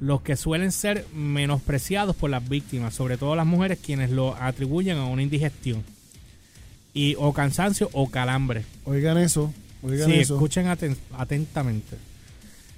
Los 0.00 0.20
que 0.20 0.36
suelen 0.36 0.70
ser 0.72 1.06
menospreciados 1.14 2.14
por 2.16 2.28
las 2.28 2.46
víctimas, 2.46 2.94
sobre 2.94 3.16
todo 3.16 3.34
las 3.36 3.46
mujeres, 3.46 3.78
quienes 3.82 4.10
lo 4.10 4.34
atribuyen 4.36 4.98
a 4.98 5.06
una 5.06 5.22
indigestión. 5.22 5.82
Y, 6.92 7.16
o 7.18 7.32
cansancio 7.32 7.88
o 7.92 8.10
calambre. 8.10 8.64
Oigan 8.84 9.16
eso. 9.18 9.52
Oigan 9.82 10.10
Sí, 10.10 10.16
eso. 10.20 10.34
escuchen 10.34 10.66
aten- 10.66 10.96
atentamente. 11.16 11.96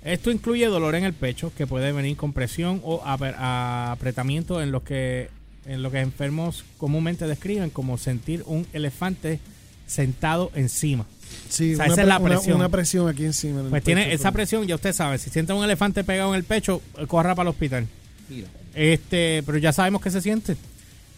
Esto 0.05 0.31
incluye 0.31 0.67
dolor 0.67 0.95
en 0.95 1.05
el 1.05 1.12
pecho, 1.15 1.53
que 1.57 1.67
puede 1.67 1.91
venir 1.93 2.17
con 2.17 2.33
presión 2.33 2.81
o 2.85 3.03
apretamiento 3.05 4.62
en 4.62 4.71
lo 4.73 4.83
que 4.85 5.29
en 5.67 5.83
lo 5.83 5.91
que 5.91 5.99
enfermos 5.99 6.65
comúnmente 6.79 7.26
describen 7.26 7.71
como 7.71 7.99
sentir 7.99 8.45
un 8.47 8.67
elefante 8.73 9.41
sentado 9.88 10.53
encima. 10.55 11.07
Sí, 11.49 11.75
O 11.75 11.76
sea, 11.76 11.87
una, 11.87 11.93
esa 11.95 12.03
es 12.03 12.09
la 12.09 12.19
una- 12.21 12.29
presión. 12.29 12.57
Una, 12.57 12.69
presión 12.69 13.09
aquí 13.09 13.25
encima. 13.25 13.61
en 13.62 13.71
Pues 13.71 13.83
tiene 13.83 14.05
pecho, 14.05 14.15
esa 14.15 14.31
presión, 14.31 14.65
ya 14.69 14.76
usted 14.76 14.93
sabe, 14.93 15.19
si 15.19 15.29
siente 15.29 15.53
un 15.53 15.65
elefante 15.65 16.05
pegado 16.05 16.31
en 16.31 16.37
el 16.37 16.45
pecho, 16.45 16.81
corra 17.09 17.35
para 17.35 17.49
el 17.49 17.55
hospital. 17.55 17.87
Mira. 18.29 18.47
Este, 18.76 19.43
pero 19.45 19.59
ya 19.59 19.73
sabemos 19.73 20.00
que 20.03 20.11
se 20.12 20.21
siente. 20.21 20.57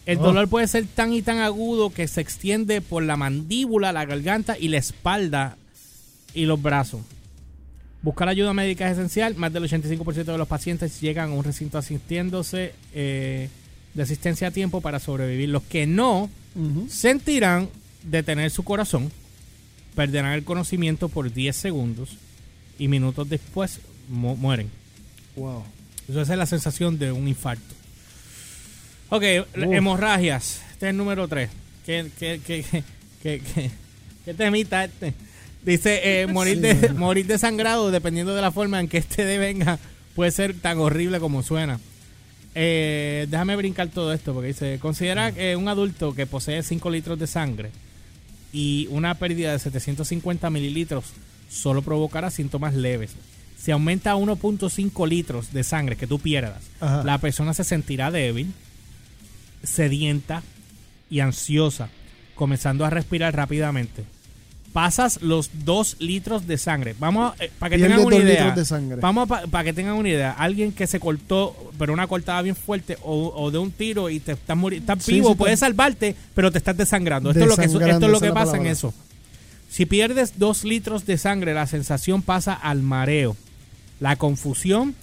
El 0.07 0.17
Oh. 0.17 0.23
dolor 0.23 0.47
puede 0.47 0.67
ser 0.67 0.85
tan 0.87 1.13
y 1.13 1.21
tan 1.21 1.37
agudo 1.37 1.91
que 1.91 2.07
se 2.07 2.21
extiende 2.21 2.81
por 2.81 3.03
la 3.03 3.17
mandíbula, 3.17 3.91
la 3.91 4.05
garganta 4.05 4.57
y 4.57 4.69
la 4.69 4.77
espalda 4.79 5.57
y 6.33 6.45
los 6.45 6.59
brazos. 6.59 7.01
Buscar 8.01 8.29
ayuda 8.29 8.53
médica 8.53 8.87
es 8.87 8.93
esencial. 8.97 9.35
Más 9.35 9.51
del 9.51 9.63
85% 9.63 10.23
de 10.25 10.37
los 10.37 10.47
pacientes 10.47 11.01
llegan 11.01 11.31
a 11.31 11.33
un 11.33 11.43
recinto 11.43 11.77
asistiéndose 11.77 12.73
eh, 12.93 13.49
de 13.93 14.03
asistencia 14.03 14.47
a 14.47 14.51
tiempo 14.51 14.79
para 14.81 14.99
sobrevivir. 14.99 15.49
Los 15.49 15.63
que 15.63 15.85
no 15.85 16.29
sentirán 16.89 17.69
detener 18.03 18.51
su 18.51 18.63
corazón, 18.63 19.11
perderán 19.95 20.33
el 20.33 20.43
conocimiento 20.43 21.09
por 21.09 21.31
10 21.33 21.55
segundos 21.55 22.11
y 22.77 22.87
minutos 22.87 23.27
después 23.29 23.79
mu- 24.07 24.35
mueren. 24.37 24.69
Wow. 25.35 25.63
Eso 26.07 26.21
esa 26.21 26.33
es 26.33 26.39
la 26.39 26.45
sensación 26.45 26.97
de 26.97 27.11
un 27.11 27.27
infarto. 27.27 27.75
Ok, 29.09 29.23
hemorragias. 29.55 30.61
Este 30.71 30.85
es 30.87 30.89
el 30.91 30.97
número 30.97 31.27
3. 31.27 31.49
¿Qué, 31.85 32.09
qué, 32.17 32.39
qué, 32.45 32.63
qué, 32.63 32.83
qué, 33.21 33.41
qué- 33.41 33.71
qué 34.25 34.33
temita 34.33 34.85
este? 34.85 35.13
Dice, 35.69 36.21
eh, 36.21 36.27
morir, 36.33 36.59
de, 36.59 36.89
morir 36.93 37.27
desangrado, 37.27 37.91
dependiendo 37.91 38.33
de 38.33 38.41
la 38.41 38.51
forma 38.51 38.79
en 38.79 38.87
que 38.87 38.97
este 38.97 39.23
devenga, 39.23 39.77
puede 40.15 40.31
ser 40.31 40.55
tan 40.55 40.79
horrible 40.79 41.19
como 41.19 41.43
suena. 41.43 41.79
Eh, 42.55 43.27
déjame 43.29 43.55
brincar 43.55 43.89
todo 43.89 44.11
esto, 44.11 44.33
porque 44.33 44.47
dice, 44.47 44.79
considera 44.79 45.31
que 45.31 45.55
un 45.55 45.67
adulto 45.67 46.15
que 46.15 46.25
posee 46.25 46.63
5 46.63 46.89
litros 46.89 47.19
de 47.19 47.27
sangre 47.27 47.69
y 48.51 48.87
una 48.89 49.13
pérdida 49.13 49.51
de 49.51 49.59
750 49.59 50.49
mililitros 50.49 51.05
solo 51.51 51.83
provocará 51.83 52.31
síntomas 52.31 52.73
leves. 52.73 53.11
Si 53.55 53.69
aumenta 53.69 54.11
a 54.11 54.15
1.5 54.15 55.07
litros 55.07 55.53
de 55.53 55.63
sangre 55.63 55.97
que 55.97 56.07
tú 56.07 56.17
pierdas, 56.17 56.63
Ajá. 56.79 57.03
la 57.03 57.19
persona 57.19 57.53
se 57.53 57.63
sentirá 57.63 58.09
débil, 58.09 58.53
sedienta 59.63 60.41
y 61.11 61.19
ansiosa, 61.19 61.89
comenzando 62.33 62.85
a 62.85 62.89
respirar 62.89 63.35
rápidamente. 63.35 64.03
Pasas 64.73 65.21
los 65.23 65.49
2 65.65 65.95
litros 65.99 66.45
de 66.45 66.57
sangre. 66.59 66.95
Vamos, 66.99 67.33
a- 67.39 67.43
eh, 67.43 67.51
para 67.57 67.71
que 67.71 67.81
tengan 67.81 67.99
una 68.01 68.15
dos 68.15 68.23
idea. 68.23 68.33
litros 68.45 68.55
de 68.55 68.65
sangre. 68.65 68.97
Vamos 69.01 69.27
para 69.27 69.63
que 69.63 69.73
tengan 69.73 69.95
una 69.95 70.09
idea. 70.09 70.31
Alguien 70.31 70.71
que 70.73 70.85
se 70.85 70.99
cortó, 70.99 71.71
pero 71.79 71.91
una 71.91 72.05
cortada 72.07 72.41
bien 72.43 72.55
fuerte, 72.55 72.97
o, 73.01 73.33
o 73.35 73.49
de 73.49 73.57
un 73.57 73.71
tiro 73.71 74.09
y 74.11 74.19
te 74.19 74.33
estás, 74.33 74.55
muri- 74.55 74.77
estás 74.77 75.03
Sí, 75.03 75.13
vivo, 75.13 75.29
sí, 75.29 75.35
puedes 75.35 75.59
salvarte, 75.59 76.15
pero 76.35 76.51
te 76.51 76.59
estás 76.59 76.77
desangrando. 76.77 77.31
Esto 77.31 77.43
es 77.45 77.49
lo 77.49 77.55
que, 77.57 77.65
esto 77.65 78.05
es 78.05 78.11
lo 78.11 78.19
que 78.21 78.31
pasa 78.31 78.57
en 78.57 78.67
eso. 78.67 78.93
Si 79.69 79.85
pierdes 79.87 80.33
dos 80.37 80.63
litros 80.63 81.05
de 81.07 81.17
sangre, 81.17 81.53
la 81.55 81.65
sensación 81.65 82.21
pasa 82.21 82.53
al 82.53 82.81
mareo, 82.83 83.35
la 83.99 84.17
confusión 84.17 84.93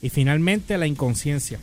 y 0.00 0.10
finalmente 0.10 0.78
la 0.78 0.86
inconsciencia. 0.86 1.58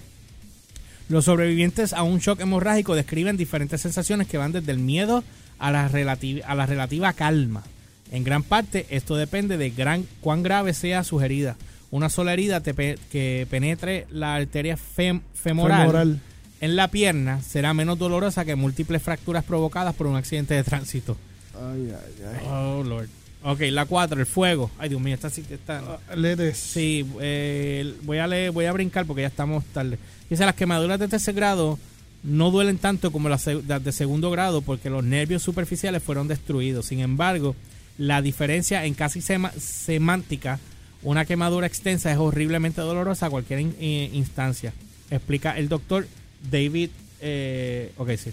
Los 1.08 1.26
sobrevivientes 1.26 1.94
a 1.94 2.04
un 2.04 2.20
shock 2.20 2.42
hemorrágico 2.42 2.96
describen 2.96 3.38
diferentes 3.38 3.80
sensaciones 3.82 4.28
que 4.28 4.38
van 4.38 4.52
desde 4.52 4.72
el 4.72 4.80
miedo 4.80 5.24
a 5.60 5.72
la, 5.72 5.90
relati- 5.90 6.42
a 6.46 6.56
la 6.56 6.66
relativa 6.66 7.14
calma. 7.14 7.64
En 8.12 8.24
gran 8.24 8.44
parte, 8.44 8.86
esto 8.90 9.16
depende 9.16 9.58
de 9.58 9.72
gran, 9.72 10.06
cuán 10.22 10.44
grave 10.44 10.74
sea 10.74 11.04
su 11.04 11.20
herida. 11.22 11.56
Una 11.92 12.10
sola 12.10 12.34
herida 12.34 12.60
te 12.62 12.74
pe- 12.74 12.98
que 13.12 13.48
penetre 13.50 14.06
la 14.10 14.36
arteria 14.36 14.78
fem- 14.78 15.22
femoral, 15.34 15.82
Femoral. 15.82 16.20
en 16.62 16.76
la 16.76 16.90
pierna 16.90 17.42
será 17.42 17.74
menos 17.74 17.98
dolorosa 17.98 18.46
que 18.46 18.56
múltiples 18.56 19.02
fracturas 19.02 19.44
provocadas 19.44 19.96
por 19.96 20.08
un 20.08 20.16
accidente 20.16 20.54
de 20.54 20.64
tránsito. 20.64 21.18
Ay, 21.56 21.92
ay, 21.92 22.26
ay. 22.42 22.48
Oh, 22.50 22.84
Lord. 22.84 23.08
Ok, 23.44 23.62
la 23.72 23.86
4, 23.86 24.20
el 24.20 24.26
fuego. 24.26 24.72
Ay, 24.80 24.90
Dios 24.90 25.00
mío, 25.00 25.14
esta 25.14 25.30
sí 25.30 25.44
que 25.44 25.54
está... 25.54 26.00
Letes. 26.16 26.58
Sí, 26.58 27.06
eh, 27.22 27.94
voy 28.02 28.18
a 28.18 28.26
leer, 28.28 28.52
voy 28.52 28.66
a 28.66 28.72
brincar 28.74 29.06
porque 29.06 29.22
ya 29.22 29.28
estamos 29.28 29.64
tarde. 29.66 30.00
Dice, 30.30 30.46
las 30.46 30.56
quemaduras 30.56 31.00
de 31.00 31.08
tercer 31.08 31.36
grado 31.36 31.78
no 32.26 32.52
duelen 32.52 32.78
tanto 32.78 33.12
como 33.12 33.30
las 33.30 33.46
de 33.46 33.92
segundo 33.92 34.32
grado 34.32 34.62
porque 34.62 34.90
los 34.90 35.04
nervios 35.04 35.44
superficiales 35.44 36.02
fueron 36.04 36.28
destruidos. 36.28 36.88
Sin 36.88 37.00
embargo, 37.00 37.56
la 37.98 38.22
diferencia 38.22 38.86
en 38.86 38.94
casi 38.96 39.22
semántica, 39.22 40.60
una 41.04 41.26
quemadura 41.26 41.68
extensa 41.68 42.12
es 42.12 42.18
horriblemente 42.18 42.82
dolorosa 42.82 43.28
a 43.28 43.30
cualquier 43.30 43.60
eh, 43.80 44.10
instancia. 44.14 44.74
Explica 45.12 45.58
el 45.58 45.70
doctor 45.70 46.08
David, 46.50 46.90
eh, 47.22 47.92
ok, 47.98 48.10
sí, 48.18 48.32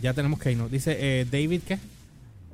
ya 0.00 0.12
tenemos 0.12 0.38
que 0.38 0.52
irnos. 0.52 0.70
Dice 0.70 0.96
eh, 1.00 1.26
David, 1.30 1.62
¿qué? 1.66 1.78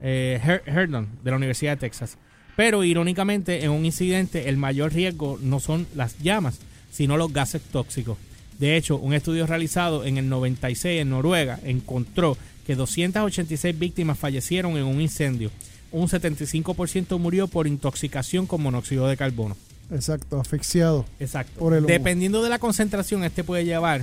eh, 0.02 0.40
Her- 0.44 0.62
Herndon 0.66 1.08
de 1.24 1.30
la 1.30 1.36
Universidad 1.36 1.72
de 1.72 1.80
Texas. 1.80 2.16
Pero 2.56 2.84
irónicamente, 2.84 3.64
en 3.64 3.70
un 3.70 3.84
incidente, 3.84 4.48
el 4.48 4.56
mayor 4.56 4.92
riesgo 4.94 5.38
no 5.42 5.60
son 5.60 5.86
las 5.94 6.18
llamas, 6.20 6.58
sino 6.90 7.16
los 7.18 7.32
gases 7.32 7.60
tóxicos. 7.60 8.16
De 8.58 8.76
hecho, 8.76 8.96
un 8.96 9.12
estudio 9.12 9.46
realizado 9.46 10.04
en 10.04 10.16
el 10.18 10.28
96 10.28 11.02
en 11.02 11.10
Noruega 11.10 11.58
encontró 11.64 12.36
que 12.66 12.74
286 12.74 13.78
víctimas 13.78 14.18
fallecieron 14.18 14.76
en 14.76 14.84
un 14.84 15.00
incendio. 15.00 15.50
Un 15.92 16.08
75% 16.08 17.18
murió 17.18 17.46
por 17.48 17.66
intoxicación 17.66 18.46
con 18.46 18.62
monóxido 18.62 19.06
de 19.08 19.16
carbono. 19.16 19.56
Exacto, 19.92 20.40
asfixiado. 20.40 21.04
Exacto. 21.20 21.60
Por 21.60 21.72
el 21.74 21.80
humo. 21.80 21.88
Dependiendo 21.88 22.42
de 22.42 22.48
la 22.50 22.58
concentración, 22.58 23.22
este 23.24 23.44
puede 23.44 23.64
llevar 23.64 24.02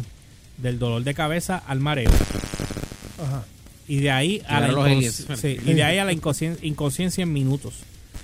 del 0.57 0.79
dolor 0.79 1.03
de 1.03 1.13
cabeza 1.13 1.57
al 1.57 1.79
mareo. 1.79 2.09
Ajá. 3.21 3.43
Y 3.87 3.97
de 3.97 4.11
ahí 4.11 4.41
a 4.47 4.61
la, 4.61 4.67
Llevar 4.67 4.71
los 4.83 4.87
incons- 4.87 5.25
aliens. 5.29 5.41
sí, 5.41 5.57
y 5.65 5.73
de 5.73 5.83
ahí 5.83 5.97
a 5.97 6.05
la 6.05 6.13
inconscien- 6.13 6.57
inconsciencia 6.61 7.21
en 7.23 7.33
minutos. 7.33 7.73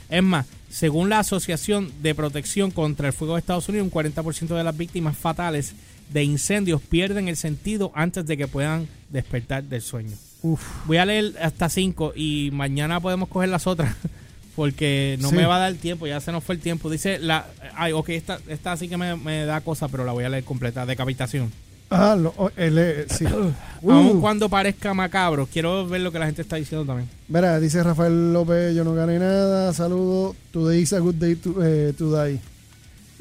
Es 0.09 0.23
más, 0.23 0.45
según 0.69 1.09
la 1.09 1.19
Asociación 1.19 1.91
de 2.01 2.15
Protección 2.15 2.71
contra 2.71 3.07
el 3.07 3.13
Fuego 3.13 3.33
de 3.35 3.39
Estados 3.41 3.67
Unidos, 3.67 3.83
un 3.85 3.91
40% 3.91 4.55
de 4.55 4.63
las 4.63 4.77
víctimas 4.77 5.17
fatales 5.17 5.73
de 6.09 6.23
incendios 6.23 6.81
pierden 6.81 7.27
el 7.27 7.37
sentido 7.37 7.91
antes 7.95 8.25
de 8.25 8.35
que 8.37 8.47
puedan 8.47 8.87
despertar 9.09 9.63
del 9.63 9.81
sueño. 9.81 10.15
Uf. 10.41 10.61
Voy 10.85 10.97
a 10.97 11.05
leer 11.05 11.33
hasta 11.41 11.69
5 11.69 12.13
y 12.15 12.49
mañana 12.53 12.99
podemos 12.99 13.29
coger 13.29 13.49
las 13.49 13.67
otras 13.67 13.93
porque 14.55 15.17
no 15.21 15.29
Sí. 15.29 15.35
me 15.35 15.45
va 15.45 15.57
a 15.57 15.59
dar 15.59 15.73
tiempo, 15.75 16.07
ya 16.07 16.19
se 16.19 16.31
nos 16.31 16.43
fue 16.43 16.55
el 16.55 16.61
tiempo. 16.61 16.89
Dice 16.89 17.19
la... 17.19 17.45
Ay, 17.75 17.91
ok, 17.93 18.09
esta, 18.09 18.39
esta 18.47 18.75
sí 18.77 18.87
que 18.87 18.97
me, 18.97 19.15
me 19.15 19.45
da 19.45 19.61
cosa, 19.61 19.87
pero 19.87 20.05
la 20.05 20.11
voy 20.11 20.23
a 20.25 20.29
leer 20.29 20.43
completa. 20.43 20.85
Decapitación. 20.85 21.51
Ah, 21.91 22.15
lo- 22.19 22.33
oh, 22.37 22.51
el, 22.55 22.77
eh, 22.77 23.05
sí. 23.09 23.25
Aun 23.83 24.17
Uh. 24.17 24.21
cuando 24.21 24.47
parezca 24.49 24.93
macabro, 24.93 25.47
quiero 25.51 25.87
ver 25.87 26.01
lo 26.01 26.11
que 26.11 26.19
la 26.19 26.25
gente 26.27 26.41
está 26.43 26.55
diciendo 26.57 26.85
también. 26.85 27.09
Mira, 27.27 27.59
dice 27.59 27.81
Rafael 27.81 28.31
López, 28.33 28.75
yo 28.75 28.83
no 28.83 28.93
gané 28.93 29.17
nada, 29.19 29.73
saludo. 29.73 30.35
Today 30.51 30.81
is 30.81 30.93
a 30.93 30.99
good 30.99 31.15
day 31.15 31.35
to, 31.35 31.55
eh, 31.65 31.93
to 31.97 32.11
die. 32.11 32.39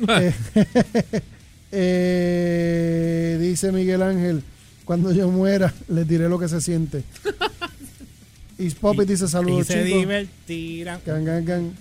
Eh, 0.06 0.32
eh, 1.72 3.38
dice 3.40 3.72
Miguel 3.72 4.02
Ángel, 4.02 4.42
cuando 4.84 5.12
yo 5.12 5.28
muera, 5.28 5.72
les 5.88 6.06
diré 6.08 6.28
lo 6.28 6.38
que 6.38 6.48
se 6.48 6.60
siente. 6.60 7.02
Y 8.60 8.70
Poppy 8.70 9.04
dice 9.04 9.26
y 9.26 9.28
saludos 9.28 9.68
se 9.68 9.84
chicos. 9.84 10.00
divertirán. 10.00 11.00
Gan, 11.06 11.24
gan, 11.24 11.44
gan. 11.44 11.72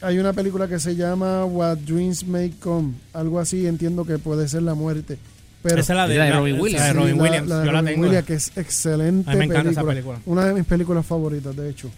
Hay 0.00 0.20
una 0.20 0.32
película 0.32 0.68
que 0.68 0.78
se 0.78 0.94
llama 0.94 1.44
What 1.44 1.78
Dreams 1.78 2.24
May 2.28 2.50
Come. 2.50 2.92
Algo 3.12 3.40
así, 3.40 3.66
entiendo 3.66 4.04
que 4.04 4.16
puede 4.18 4.46
ser 4.48 4.62
la 4.62 4.74
muerte. 4.74 5.18
Pero 5.64 5.80
esa 5.80 5.94
es 5.94 5.96
la 5.96 6.06
de, 6.06 6.14
la 6.16 6.24
de 6.26 6.32
Robin 6.32 6.60
Williams. 6.60 6.84
de 6.86 6.92
Robin 6.92 7.20
Williams. 7.20 7.48
la 7.48 7.58
de 7.58 7.66
Yo 7.66 7.72
la 7.72 7.80
Robin 7.80 7.94
tengo. 7.94 8.06
Williams, 8.06 8.26
que 8.28 8.34
es 8.34 8.52
excelente 8.56 9.28
A 9.28 9.32
mí 9.32 9.38
me 9.40 9.44
encanta 9.46 9.62
película. 9.64 9.80
esa 9.82 9.90
película. 9.90 10.20
Una 10.26 10.44
de 10.46 10.54
mis 10.54 10.64
películas 10.64 11.04
favoritas, 11.04 11.56
de 11.56 11.70
hecho. 11.70 11.90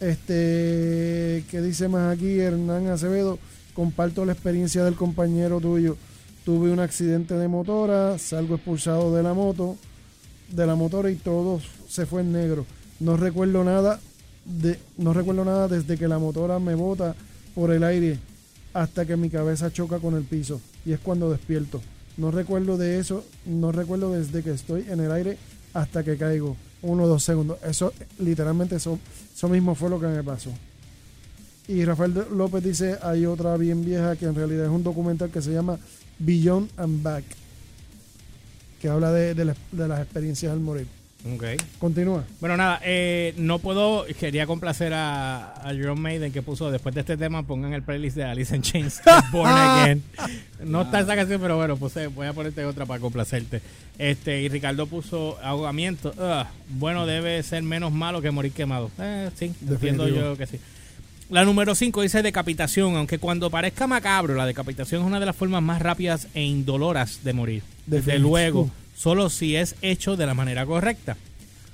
Este, 0.00 1.44
¿qué 1.48 1.60
dice 1.62 1.86
más 1.86 2.16
aquí? 2.16 2.40
Hernán 2.40 2.88
Acevedo, 2.88 3.38
comparto 3.74 4.24
la 4.24 4.32
experiencia 4.32 4.82
del 4.82 4.94
compañero 4.94 5.60
tuyo. 5.60 5.96
Tuve 6.46 6.70
un 6.70 6.78
accidente 6.78 7.34
de 7.34 7.48
motora, 7.48 8.20
salgo 8.20 8.54
expulsado 8.54 9.12
de 9.12 9.20
la 9.20 9.34
moto, 9.34 9.76
de 10.48 10.64
la 10.64 10.76
motora 10.76 11.10
y 11.10 11.16
todo 11.16 11.60
se 11.88 12.06
fue 12.06 12.20
en 12.20 12.30
negro. 12.30 12.64
No 13.00 13.16
recuerdo 13.16 13.64
nada 13.64 13.98
de, 14.44 14.78
no 14.96 15.12
recuerdo 15.12 15.44
nada 15.44 15.66
desde 15.66 15.98
que 15.98 16.06
la 16.06 16.20
motora 16.20 16.60
me 16.60 16.76
bota 16.76 17.16
por 17.52 17.72
el 17.72 17.82
aire 17.82 18.20
hasta 18.74 19.04
que 19.04 19.16
mi 19.16 19.28
cabeza 19.28 19.72
choca 19.72 19.98
con 19.98 20.14
el 20.14 20.22
piso 20.22 20.60
y 20.84 20.92
es 20.92 21.00
cuando 21.00 21.32
despierto. 21.32 21.82
No 22.16 22.30
recuerdo 22.30 22.76
de 22.76 23.00
eso, 23.00 23.24
no 23.44 23.72
recuerdo 23.72 24.12
desde 24.12 24.44
que 24.44 24.52
estoy 24.52 24.86
en 24.88 25.00
el 25.00 25.10
aire 25.10 25.38
hasta 25.74 26.04
que 26.04 26.16
caigo. 26.16 26.56
Uno 26.80 27.02
o 27.02 27.08
dos 27.08 27.24
segundos. 27.24 27.58
Eso, 27.64 27.92
literalmente, 28.20 28.76
eso, 28.76 29.00
eso 29.34 29.48
mismo 29.48 29.74
fue 29.74 29.90
lo 29.90 29.98
que 29.98 30.06
me 30.06 30.22
pasó. 30.22 30.52
Y 31.66 31.84
Rafael 31.84 32.14
López 32.30 32.62
dice, 32.62 32.98
hay 33.02 33.26
otra 33.26 33.56
bien 33.56 33.84
vieja 33.84 34.14
que 34.14 34.26
en 34.26 34.36
realidad 34.36 34.66
es 34.66 34.70
un 34.70 34.84
documental 34.84 35.30
que 35.30 35.42
se 35.42 35.52
llama 35.52 35.80
Beyond 36.18 36.70
and 36.76 37.02
Back, 37.02 37.24
que 38.80 38.88
habla 38.88 39.12
de, 39.12 39.34
de 39.34 39.44
las- 39.44 39.56
de 39.72 39.88
las 39.88 40.00
experiencias 40.00 40.52
al 40.52 40.60
morir. 40.60 40.86
Ok. 41.34 41.42
Continúa. 41.80 42.24
Bueno, 42.40 42.56
nada, 42.56 42.80
eh, 42.84 43.34
no 43.36 43.58
puedo, 43.58 44.04
quería 44.20 44.46
complacer 44.46 44.92
a, 44.94 45.54
a 45.56 45.74
Jerome 45.74 46.00
Maiden 46.00 46.30
que 46.32 46.40
puso, 46.40 46.70
después 46.70 46.94
de 46.94 47.00
este 47.00 47.16
tema, 47.16 47.42
pongan 47.42 47.72
el 47.72 47.82
playlist 47.82 48.16
de 48.16 48.22
Alice 48.24 48.54
in 48.54 48.62
Chains, 48.62 49.00
Born 49.32 49.50
Again. 49.52 50.02
No 50.64 50.82
está 50.82 51.00
esa 51.00 51.16
canción, 51.16 51.40
pero 51.40 51.56
bueno, 51.56 51.76
puse, 51.76 52.06
voy 52.06 52.26
a 52.28 52.32
ponerte 52.32 52.64
otra 52.64 52.86
para 52.86 53.00
complacerte. 53.00 53.60
Este, 53.98 54.40
y 54.42 54.48
Ricardo 54.48 54.86
puso 54.86 55.36
ahogamiento. 55.42 56.14
Ugh, 56.16 56.46
bueno, 56.78 57.06
debe 57.06 57.42
ser 57.42 57.62
menos 57.62 57.92
malo 57.92 58.22
que 58.22 58.30
morir 58.30 58.52
quemado. 58.52 58.90
Eh, 58.98 59.30
sí, 59.36 59.52
entiendo 59.68 60.06
yo 60.08 60.36
que 60.36 60.46
sí. 60.46 60.58
La 61.28 61.44
número 61.44 61.74
5 61.74 62.02
dice 62.02 62.22
decapitación, 62.22 62.94
aunque 62.96 63.18
cuando 63.18 63.50
parezca 63.50 63.86
macabro, 63.88 64.34
la 64.34 64.46
decapitación 64.46 65.00
es 65.02 65.06
una 65.06 65.18
de 65.18 65.26
las 65.26 65.34
formas 65.34 65.62
más 65.62 65.82
rápidas 65.82 66.28
e 66.34 66.42
indoloras 66.44 67.24
de 67.24 67.32
morir. 67.32 67.62
Desde 67.86 68.18
luego, 68.20 68.70
solo 68.96 69.28
si 69.28 69.56
es 69.56 69.74
hecho 69.82 70.16
de 70.16 70.26
la 70.26 70.34
manera 70.34 70.64
correcta. 70.64 71.16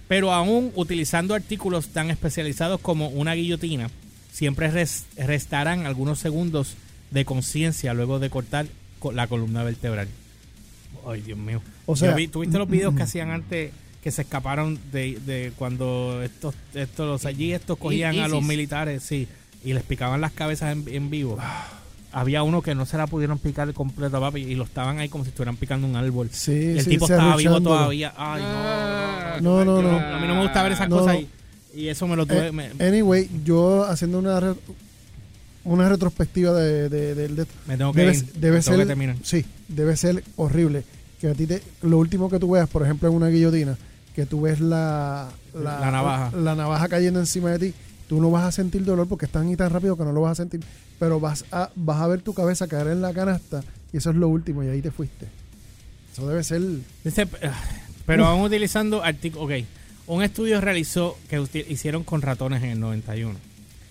Pero 0.08 0.32
aún 0.32 0.72
utilizando 0.74 1.34
artículos 1.34 1.88
tan 1.88 2.10
especializados 2.10 2.80
como 2.80 3.08
una 3.08 3.34
guillotina, 3.34 3.90
siempre 4.32 4.70
res- 4.70 5.04
restarán 5.16 5.84
algunos 5.86 6.18
segundos 6.18 6.74
de 7.10 7.24
conciencia 7.26 7.92
luego 7.94 8.18
de 8.18 8.30
cortar 8.30 8.66
co- 8.98 9.12
la 9.12 9.26
columna 9.26 9.62
vertebral. 9.64 10.08
Ay, 11.06 11.20
Dios 11.20 11.38
mío. 11.38 11.62
O 11.84 11.94
sea- 11.96 12.14
vi- 12.14 12.28
¿Tuviste 12.28 12.56
los 12.58 12.68
videos 12.68 12.94
que 12.94 13.02
hacían 13.02 13.30
antes 13.30 13.70
que 14.02 14.10
se 14.10 14.22
escaparon 14.22 14.78
de, 14.90 15.18
de 15.24 15.52
cuando 15.56 16.22
estos, 16.22 16.54
estos, 16.74 17.06
los 17.06 17.24
allí 17.26 17.52
estos 17.52 17.78
cogían 17.78 18.18
a 18.18 18.28
los 18.28 18.42
militares, 18.42 19.02
sí, 19.02 19.28
y 19.64 19.72
les 19.74 19.82
picaban 19.82 20.20
las 20.20 20.32
cabezas 20.32 20.72
en, 20.72 20.84
en 20.88 21.10
vivo? 21.10 21.38
Había 22.14 22.42
uno 22.42 22.60
que 22.60 22.74
no 22.74 22.84
se 22.84 22.98
la 22.98 23.06
pudieron 23.06 23.38
picar 23.38 23.72
completo, 23.72 24.20
papi, 24.20 24.40
y 24.42 24.54
lo 24.54 24.64
estaban 24.64 24.98
ahí 24.98 25.08
como 25.08 25.24
si 25.24 25.30
estuvieran 25.30 25.56
picando 25.56 25.86
un 25.86 25.96
árbol. 25.96 26.28
Sí, 26.30 26.52
Y 26.52 26.78
el 26.78 26.84
sí, 26.84 26.90
tipo 26.90 27.06
estaba 27.06 27.36
vivo 27.36 27.60
todavía. 27.60 28.12
Ay, 28.16 28.42
no. 29.40 29.64
No, 29.64 29.64
no, 29.64 29.82
no. 29.82 29.98
A 29.98 30.20
mí 30.20 30.26
no 30.28 30.34
me 30.34 30.42
gusta 30.42 30.62
ver 30.62 30.72
esas 30.72 30.88
cosas 30.88 31.08
ahí. 31.14 31.28
Y 31.74 31.88
eso 31.88 32.06
me 32.06 32.16
lo 32.16 32.26
tuve. 32.26 32.48
Eh, 32.48 32.52
me, 32.52 32.70
anyway, 32.86 33.30
yo 33.44 33.84
haciendo 33.84 34.18
una 34.18 34.38
re- 34.40 34.54
una 35.64 35.88
retrospectiva 35.88 36.52
de, 36.52 36.88
de, 36.90 37.14
de- 37.14 37.28
de- 37.28 37.46
me 37.66 37.76
tengo 37.78 37.92
que 37.92 38.00
debe, 38.00 38.12
ir. 38.16 38.24
debe 38.34 38.56
me 38.58 38.62
tengo 38.62 38.78
que 38.78 38.86
ser 39.14 39.16
sí, 39.22 39.44
debe 39.68 39.96
ser 39.96 40.24
horrible 40.36 40.84
que 41.20 41.28
a 41.28 41.34
ti 41.34 41.46
te, 41.46 41.62
lo 41.82 41.98
último 41.98 42.28
que 42.28 42.38
tú 42.40 42.50
veas, 42.50 42.68
por 42.68 42.82
ejemplo, 42.82 43.08
en 43.08 43.14
una 43.14 43.28
guillotina, 43.28 43.78
que 44.14 44.26
tú 44.26 44.42
ves 44.42 44.60
la 44.60 45.28
La 45.54 45.90
navaja. 45.90 46.32
la 46.36 46.54
navaja 46.56 46.88
cayendo 46.88 47.20
encima 47.20 47.50
de 47.52 47.58
ti, 47.70 47.74
tú 48.12 48.20
no 48.20 48.30
vas 48.30 48.44
a 48.44 48.52
sentir 48.52 48.84
dolor 48.84 49.08
porque 49.08 49.24
es 49.24 49.32
tan 49.32 49.48
y 49.48 49.56
tan 49.56 49.70
rápido 49.70 49.96
que 49.96 50.04
no 50.04 50.12
lo 50.12 50.20
vas 50.20 50.32
a 50.32 50.42
sentir, 50.42 50.60
pero 50.98 51.18
vas 51.18 51.46
a 51.50 51.70
vas 51.74 51.98
a 52.02 52.06
ver 52.08 52.20
tu 52.20 52.34
cabeza 52.34 52.68
caer 52.68 52.88
en 52.88 53.00
la 53.00 53.14
canasta 53.14 53.64
y 53.90 53.96
eso 53.96 54.10
es 54.10 54.16
lo 54.16 54.28
último 54.28 54.62
y 54.62 54.68
ahí 54.68 54.82
te 54.82 54.90
fuiste. 54.90 55.28
Eso 56.12 56.28
debe 56.28 56.44
ser 56.44 56.60
Dice, 57.02 57.26
ah, 57.42 57.58
pero 58.04 58.26
aún 58.26 58.42
utilizando 58.42 59.02
artículos. 59.02 59.46
Ok. 59.46 59.66
Un 60.08 60.22
estudio 60.22 60.60
realizó 60.60 61.16
que 61.30 61.42
hicieron 61.70 62.04
con 62.04 62.20
ratones 62.20 62.62
en 62.62 62.68
el 62.68 62.80
91. 62.80 63.34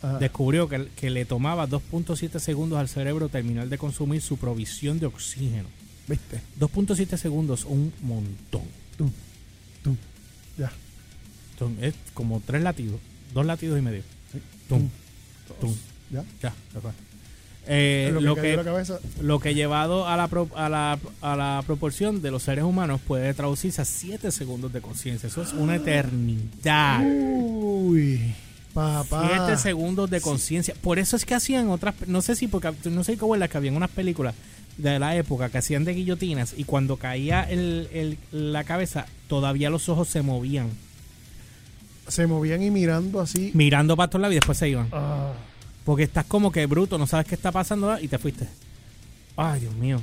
ajá. 0.03 0.19
Descubrió 0.19 0.69
que, 0.69 0.89
que 0.95 1.09
le 1.09 1.25
tomaba 1.25 1.67
2.7 1.67 2.37
segundos 2.37 2.77
al 2.77 2.89
cerebro 2.89 3.27
terminar 3.27 3.69
de 3.69 3.79
consumir 3.79 4.21
su 4.21 4.37
provisión 4.37 4.99
de 4.99 5.07
oxígeno. 5.07 5.67
¿viste? 6.07 6.41
2.7 6.59 7.17
segundos, 7.17 7.65
un 7.65 7.91
montón. 8.03 8.61
Tú, 8.99 9.09
tú, 9.81 9.95
ya. 10.59 10.71
Son- 11.57 11.75
Es 11.81 11.95
como 12.13 12.39
tres 12.45 12.61
latidos, 12.61 12.99
dos 13.33 13.45
latidos 13.45 13.77
y 13.79 13.81
medio. 13.81 14.03
Tum, 14.69 14.89
tum, 15.59 15.73
Ya. 16.11 16.23
ya. 16.41 16.53
Eh, 17.67 18.09
lo 18.13 18.19
que, 18.19 18.25
lo, 18.25 18.35
que, 18.35 18.55
la 18.57 18.99
lo 19.21 19.39
que 19.39 19.53
llevado 19.53 20.07
a 20.07 20.17
la, 20.17 20.27
pro- 20.27 20.49
a, 20.55 20.67
la, 20.67 20.97
a 21.21 21.35
la 21.35 21.63
proporción 21.65 22.21
de 22.21 22.31
los 22.31 22.41
seres 22.43 22.63
humanos 22.63 22.99
puede 23.05 23.33
traducirse 23.35 23.81
a 23.81 23.85
7 23.85 24.31
segundos 24.31 24.73
de 24.73 24.81
conciencia. 24.81 25.27
Eso 25.27 25.43
es 25.43 25.53
una 25.53 25.75
eternidad. 25.75 27.01
Uy, 27.05 28.33
papá. 28.73 29.45
7 29.47 29.57
segundos 29.61 30.09
de 30.09 30.21
conciencia. 30.21 30.73
Por 30.81 30.97
eso 30.97 31.15
es 31.15 31.23
que 31.25 31.35
hacían 31.35 31.69
otras. 31.69 31.93
No 32.07 32.21
sé 32.23 32.35
si, 32.35 32.47
porque 32.47 32.73
no 32.89 33.03
sé 33.03 33.15
cómo 33.17 33.35
es 33.35 33.39
la 33.39 33.47
que 33.47 33.57
habían 33.57 33.75
unas 33.75 33.91
películas 33.91 34.33
de 34.77 34.97
la 34.97 35.15
época 35.15 35.49
que 35.49 35.59
hacían 35.59 35.85
de 35.85 35.93
guillotinas 35.93 36.55
y 36.57 36.63
cuando 36.63 36.97
caía 36.97 37.43
el, 37.43 37.87
el- 37.93 38.17
la 38.31 38.63
cabeza, 38.63 39.05
todavía 39.27 39.69
los 39.69 39.87
ojos 39.87 40.07
se 40.07 40.23
movían. 40.23 40.69
Se 42.07 42.27
movían 42.27 42.61
y 42.61 42.69
mirando 42.71 43.21
así. 43.21 43.51
Mirando 43.53 43.95
para 43.95 44.09
todos 44.09 44.21
lados 44.21 44.33
y 44.33 44.35
después 44.35 44.57
se 44.57 44.69
iban. 44.69 44.87
Ah, 44.91 45.31
Porque 45.85 46.03
estás 46.03 46.25
como 46.25 46.51
que 46.51 46.65
bruto, 46.65 46.97
no 46.97 47.07
sabes 47.07 47.25
qué 47.27 47.35
está 47.35 47.51
pasando 47.51 47.97
y 47.99 48.07
te 48.07 48.17
fuiste. 48.17 48.47
Ay, 49.37 49.61
Dios 49.61 49.73
mío. 49.75 49.99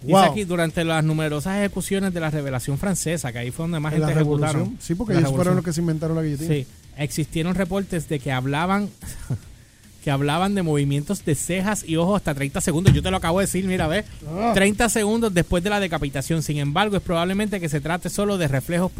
Dice 0.00 0.12
Wow. 0.12 0.22
aquí, 0.22 0.44
durante 0.44 0.82
las 0.84 1.04
numerosas 1.04 1.58
ejecuciones 1.58 2.14
de 2.14 2.20
la 2.20 2.30
Revelación 2.30 2.78
Francesa, 2.78 3.30
que 3.32 3.38
ahí 3.38 3.50
fue 3.50 3.64
donde 3.64 3.80
más 3.80 3.92
gente 3.92 4.10
ejecutaron. 4.10 4.76
Sí, 4.80 4.94
porque 4.94 5.14
ellos 5.14 5.30
fueron 5.32 5.56
los 5.56 5.64
que 5.64 5.72
se 5.74 5.80
inventaron 5.80 6.16
la 6.16 6.22
guillotina. 6.22 6.54
Sí, 6.54 6.66
existieron 6.96 7.54
reportes 7.54 8.08
de 8.08 8.18
que 8.18 8.32
hablaban 8.32 8.88
que 10.04 10.10
hablaban 10.10 10.54
de 10.54 10.62
movimientos 10.62 11.22
de 11.26 11.34
cejas 11.34 11.84
y 11.86 11.96
ojos 11.96 12.16
hasta 12.16 12.34
30 12.34 12.62
segundos. 12.62 12.94
Yo 12.94 13.02
te 13.02 13.10
lo 13.10 13.18
acabo 13.18 13.38
de 13.40 13.44
decir, 13.44 13.66
mira, 13.66 13.86
ve. 13.86 14.04
Ah. 14.26 14.52
30 14.54 14.88
segundos 14.88 15.34
después 15.34 15.62
de 15.62 15.68
la 15.68 15.78
decapitación. 15.78 16.42
Sin 16.42 16.56
embargo, 16.56 16.96
es 16.96 17.02
probablemente 17.02 17.60
que 17.60 17.68
se 17.68 17.82
trate 17.82 18.08
solo 18.08 18.38
de 18.38 18.48
reflejos 18.48 18.90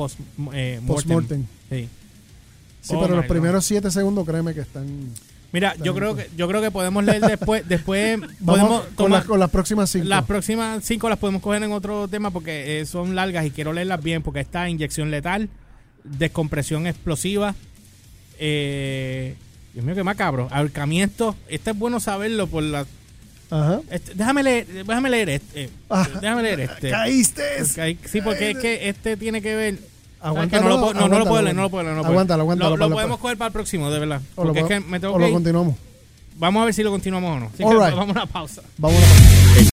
eh, 0.53 0.79
mortem. 0.83 0.87
Post-mortem. 0.87 1.47
Sí. 1.71 1.89
Sí, 2.81 2.95
Oh 2.97 3.01
pero 3.03 3.17
los 3.17 3.27
primeros 3.27 3.65
siete 3.65 3.91
segundos, 3.91 4.27
créeme 4.27 4.55
que 4.55 4.61
están. 4.61 4.87
Mira, 5.53 5.75
yo 5.83 5.95
creo 5.97 6.15
que 6.15 6.31
yo 6.37 6.47
creo 6.47 6.63
que 6.63 6.71
podemos 6.71 7.03
leer 7.05 7.21
después 7.23 7.67
después 7.69 8.21
Vamos 8.39 8.39
podemos 8.41 8.83
con, 8.95 9.11
las, 9.11 9.25
con 9.25 9.41
las 9.41 9.51
próximas 9.51 9.91
cinco. 9.91 10.05
las 10.07 10.25
próximas 10.25 10.85
cinco 10.85 11.09
las 11.09 11.19
podemos 11.19 11.43
coger 11.43 11.63
en 11.65 11.73
otro 11.73 12.07
tema 12.07 12.31
porque 12.31 12.81
eh, 12.81 12.87
son 12.87 13.17
largas 13.17 13.45
y 13.45 13.51
quiero 13.51 13.73
leerlas 13.73 14.01
bien 14.03 14.23
porque 14.23 14.39
está 14.41 14.69
inyección 14.69 15.11
letal, 15.11 15.49
descompresión 16.05 16.87
explosiva, 16.87 17.57
eh, 18.39 19.35
Dios 19.75 19.85
mío, 19.85 19.95
qué 19.95 20.03
macabro, 20.05 20.49
ahorcamiento. 20.51 21.37
Este 21.49 21.71
es 21.73 21.79
bueno 21.79 22.01
saberlo 22.01 22.47
por 22.47 22.63
la. 22.63 22.87
Ajá. 23.51 23.81
este- 23.91 24.15
déjame 24.15 24.43
leer, 24.45 24.67
déjame 24.87 25.11
leer 25.11 25.29
este. 25.31 25.65
eh, 25.65 25.71
Ah, 25.89 26.09
déjame 26.21 26.43
leer 26.45 26.61
este. 26.61 26.91
¡Caíste! 26.93 27.43
Sí, 28.07 28.21
porque 28.23 28.53
es 28.53 28.59
que 28.59 28.89
este 28.89 29.17
tiene 29.17 29.43
que 29.43 29.55
ver. 29.57 29.79
¿Sabes 30.21 30.37
Aguántalo, 30.37 30.65
no, 30.65 30.69
lo 30.69 30.95
no, 30.95 31.09
no 31.09 31.19
lo 31.19 31.27
puedo 31.27 31.43
leer, 31.43 31.57
no 31.57 31.63
lo 31.63 31.71
puedo 31.71 31.85
leer. 31.85 31.97
No 31.97 32.03
lo. 32.03 32.09
Aguántalo, 32.09 32.43
aguántalo 32.43 32.77
Lo, 32.77 32.89
lo 32.89 32.95
podemos 32.95 33.19
coger 33.19 33.39
para 33.39 33.47
el 33.49 33.53
próximo, 33.53 33.91
de 33.91 33.99
verdad. 33.99 34.21
O 34.37 34.43
lo, 34.45 34.49
Porque 34.49 34.61
es 34.61 34.67
que 34.67 34.81
me 34.81 35.01
tengo 35.01 35.15
o 35.15 35.17
que 35.17 35.23
lo 35.23 35.29
ir. 35.29 35.35
continuamos. 35.35 35.77
Vamos 36.37 36.63
a 36.63 36.65
ver 36.65 36.75
si 36.75 36.83
lo 36.83 36.91
continuamos 36.91 37.37
o 37.37 37.41
no. 37.41 37.47
Así 37.47 37.59
que 37.59 37.65
right. 37.65 37.95
vamos 37.95 38.09
a 38.09 38.13
una 38.13 38.27
pausa. 38.27 38.63
Vamos 38.79 38.99
a 38.99 39.61